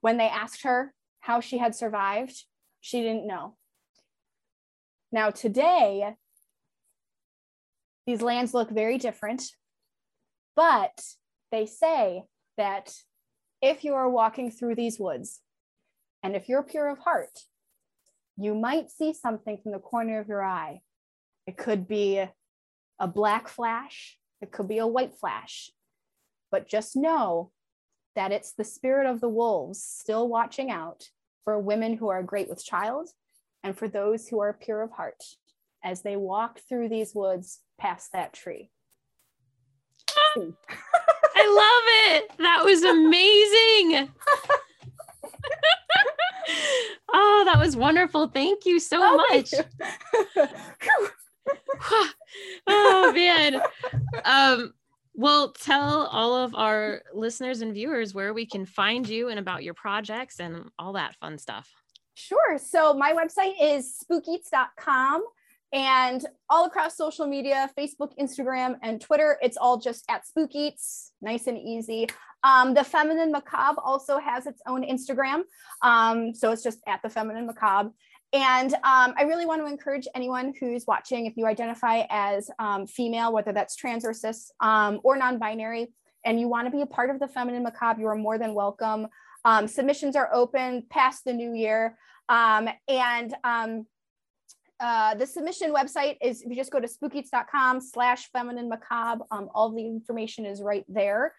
[0.00, 2.44] When they asked her how she had survived,
[2.80, 3.56] she didn't know.
[5.10, 6.14] Now, today,
[8.06, 9.42] these lands look very different,
[10.54, 11.02] but
[11.50, 12.22] they say
[12.56, 12.94] that
[13.60, 15.40] if you are walking through these woods
[16.22, 17.38] and if you're pure of heart,
[18.36, 20.80] you might see something from the corner of your eye.
[21.46, 22.24] It could be
[22.98, 25.70] a black flash, it could be a white flash,
[26.50, 27.50] but just know
[28.14, 31.08] that it's the spirit of the wolves still watching out
[31.44, 33.08] for women who are great with child
[33.64, 35.22] and for those who are pure of heart
[35.84, 38.70] as they walk through these woods past that tree.
[40.16, 40.42] Ah!
[41.34, 42.30] I love it.
[42.38, 44.08] That was amazing.
[47.12, 48.28] oh, that was wonderful.
[48.28, 49.52] Thank you so Oh, much.
[49.52, 50.48] you.
[52.68, 53.60] Oh man.
[54.24, 54.72] Um
[55.14, 59.62] Well, tell all of our listeners and viewers where we can find you and about
[59.64, 61.68] your projects and all that fun stuff.
[62.14, 62.58] Sure.
[62.58, 65.24] So my website is spookeats.com
[65.72, 71.46] and all across social media facebook instagram and twitter it's all just at spookeats nice
[71.46, 72.06] and easy
[72.44, 75.42] um, the feminine macabre also has its own instagram
[75.82, 77.90] um, so it's just at the feminine macabre
[78.34, 82.86] and um, I really want to encourage anyone who's watching, if you identify as um,
[82.86, 85.92] female, whether that's trans or cis um, or non binary,
[86.24, 88.54] and you want to be a part of the Feminine Macabre, you are more than
[88.54, 89.08] welcome.
[89.44, 91.98] Um, submissions are open past the new year.
[92.28, 93.34] And
[94.82, 99.24] uh, the submission website is if you just go to spookeats.com slash feminine macabre,
[99.54, 101.34] all the information is right there.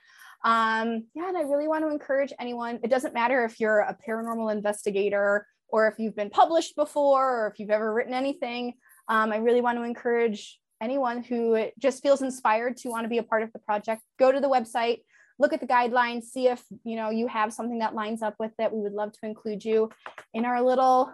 [0.45, 2.79] Um, yeah, and I really want to encourage anyone.
[2.83, 7.47] It doesn't matter if you're a paranormal investigator or if you've been published before or
[7.47, 8.75] if you've ever written anything.
[9.09, 13.17] Um, I really want to encourage anyone who just feels inspired to want to be
[13.17, 14.03] a part of the project.
[14.19, 14.99] Go to the website,
[15.37, 18.51] look at the guidelines, see if you know you have something that lines up with
[18.59, 18.71] it.
[18.71, 19.89] We would love to include you
[20.33, 21.13] in our little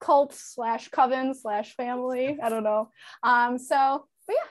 [0.00, 2.38] cult slash coven slash family.
[2.42, 2.90] I don't know.
[3.22, 4.50] Um, so, but yeah.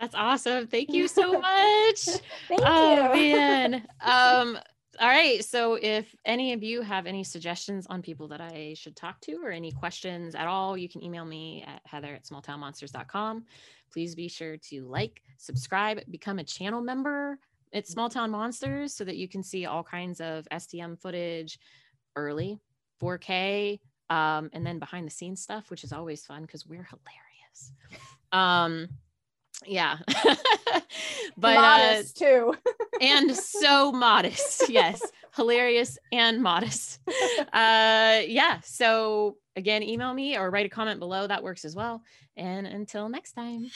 [0.00, 0.66] That's awesome.
[0.66, 2.00] Thank you so much.
[2.48, 3.34] Thank oh, you.
[3.34, 3.86] man.
[4.00, 4.58] Um,
[5.00, 5.44] all right.
[5.44, 9.40] So if any of you have any suggestions on people that I should talk to
[9.42, 13.44] or any questions at all, you can email me at heather at smalltownmonsters.com.
[13.92, 17.38] Please be sure to like, subscribe, become a channel member
[17.72, 21.58] at Small Town Monsters so that you can see all kinds of STM footage
[22.14, 22.58] early,
[23.02, 23.80] 4K,
[24.10, 27.72] um, and then behind the scenes stuff, which is always fun because we're hilarious.
[28.32, 28.88] Um,
[29.66, 29.98] yeah.
[31.36, 32.54] But uh, modest uh, too.
[33.00, 35.02] and so modest yes.
[35.34, 37.00] Hilarious and modest.
[37.52, 41.26] Uh yeah so again email me or write a comment below.
[41.26, 42.02] That works as well.
[42.36, 43.70] And until next time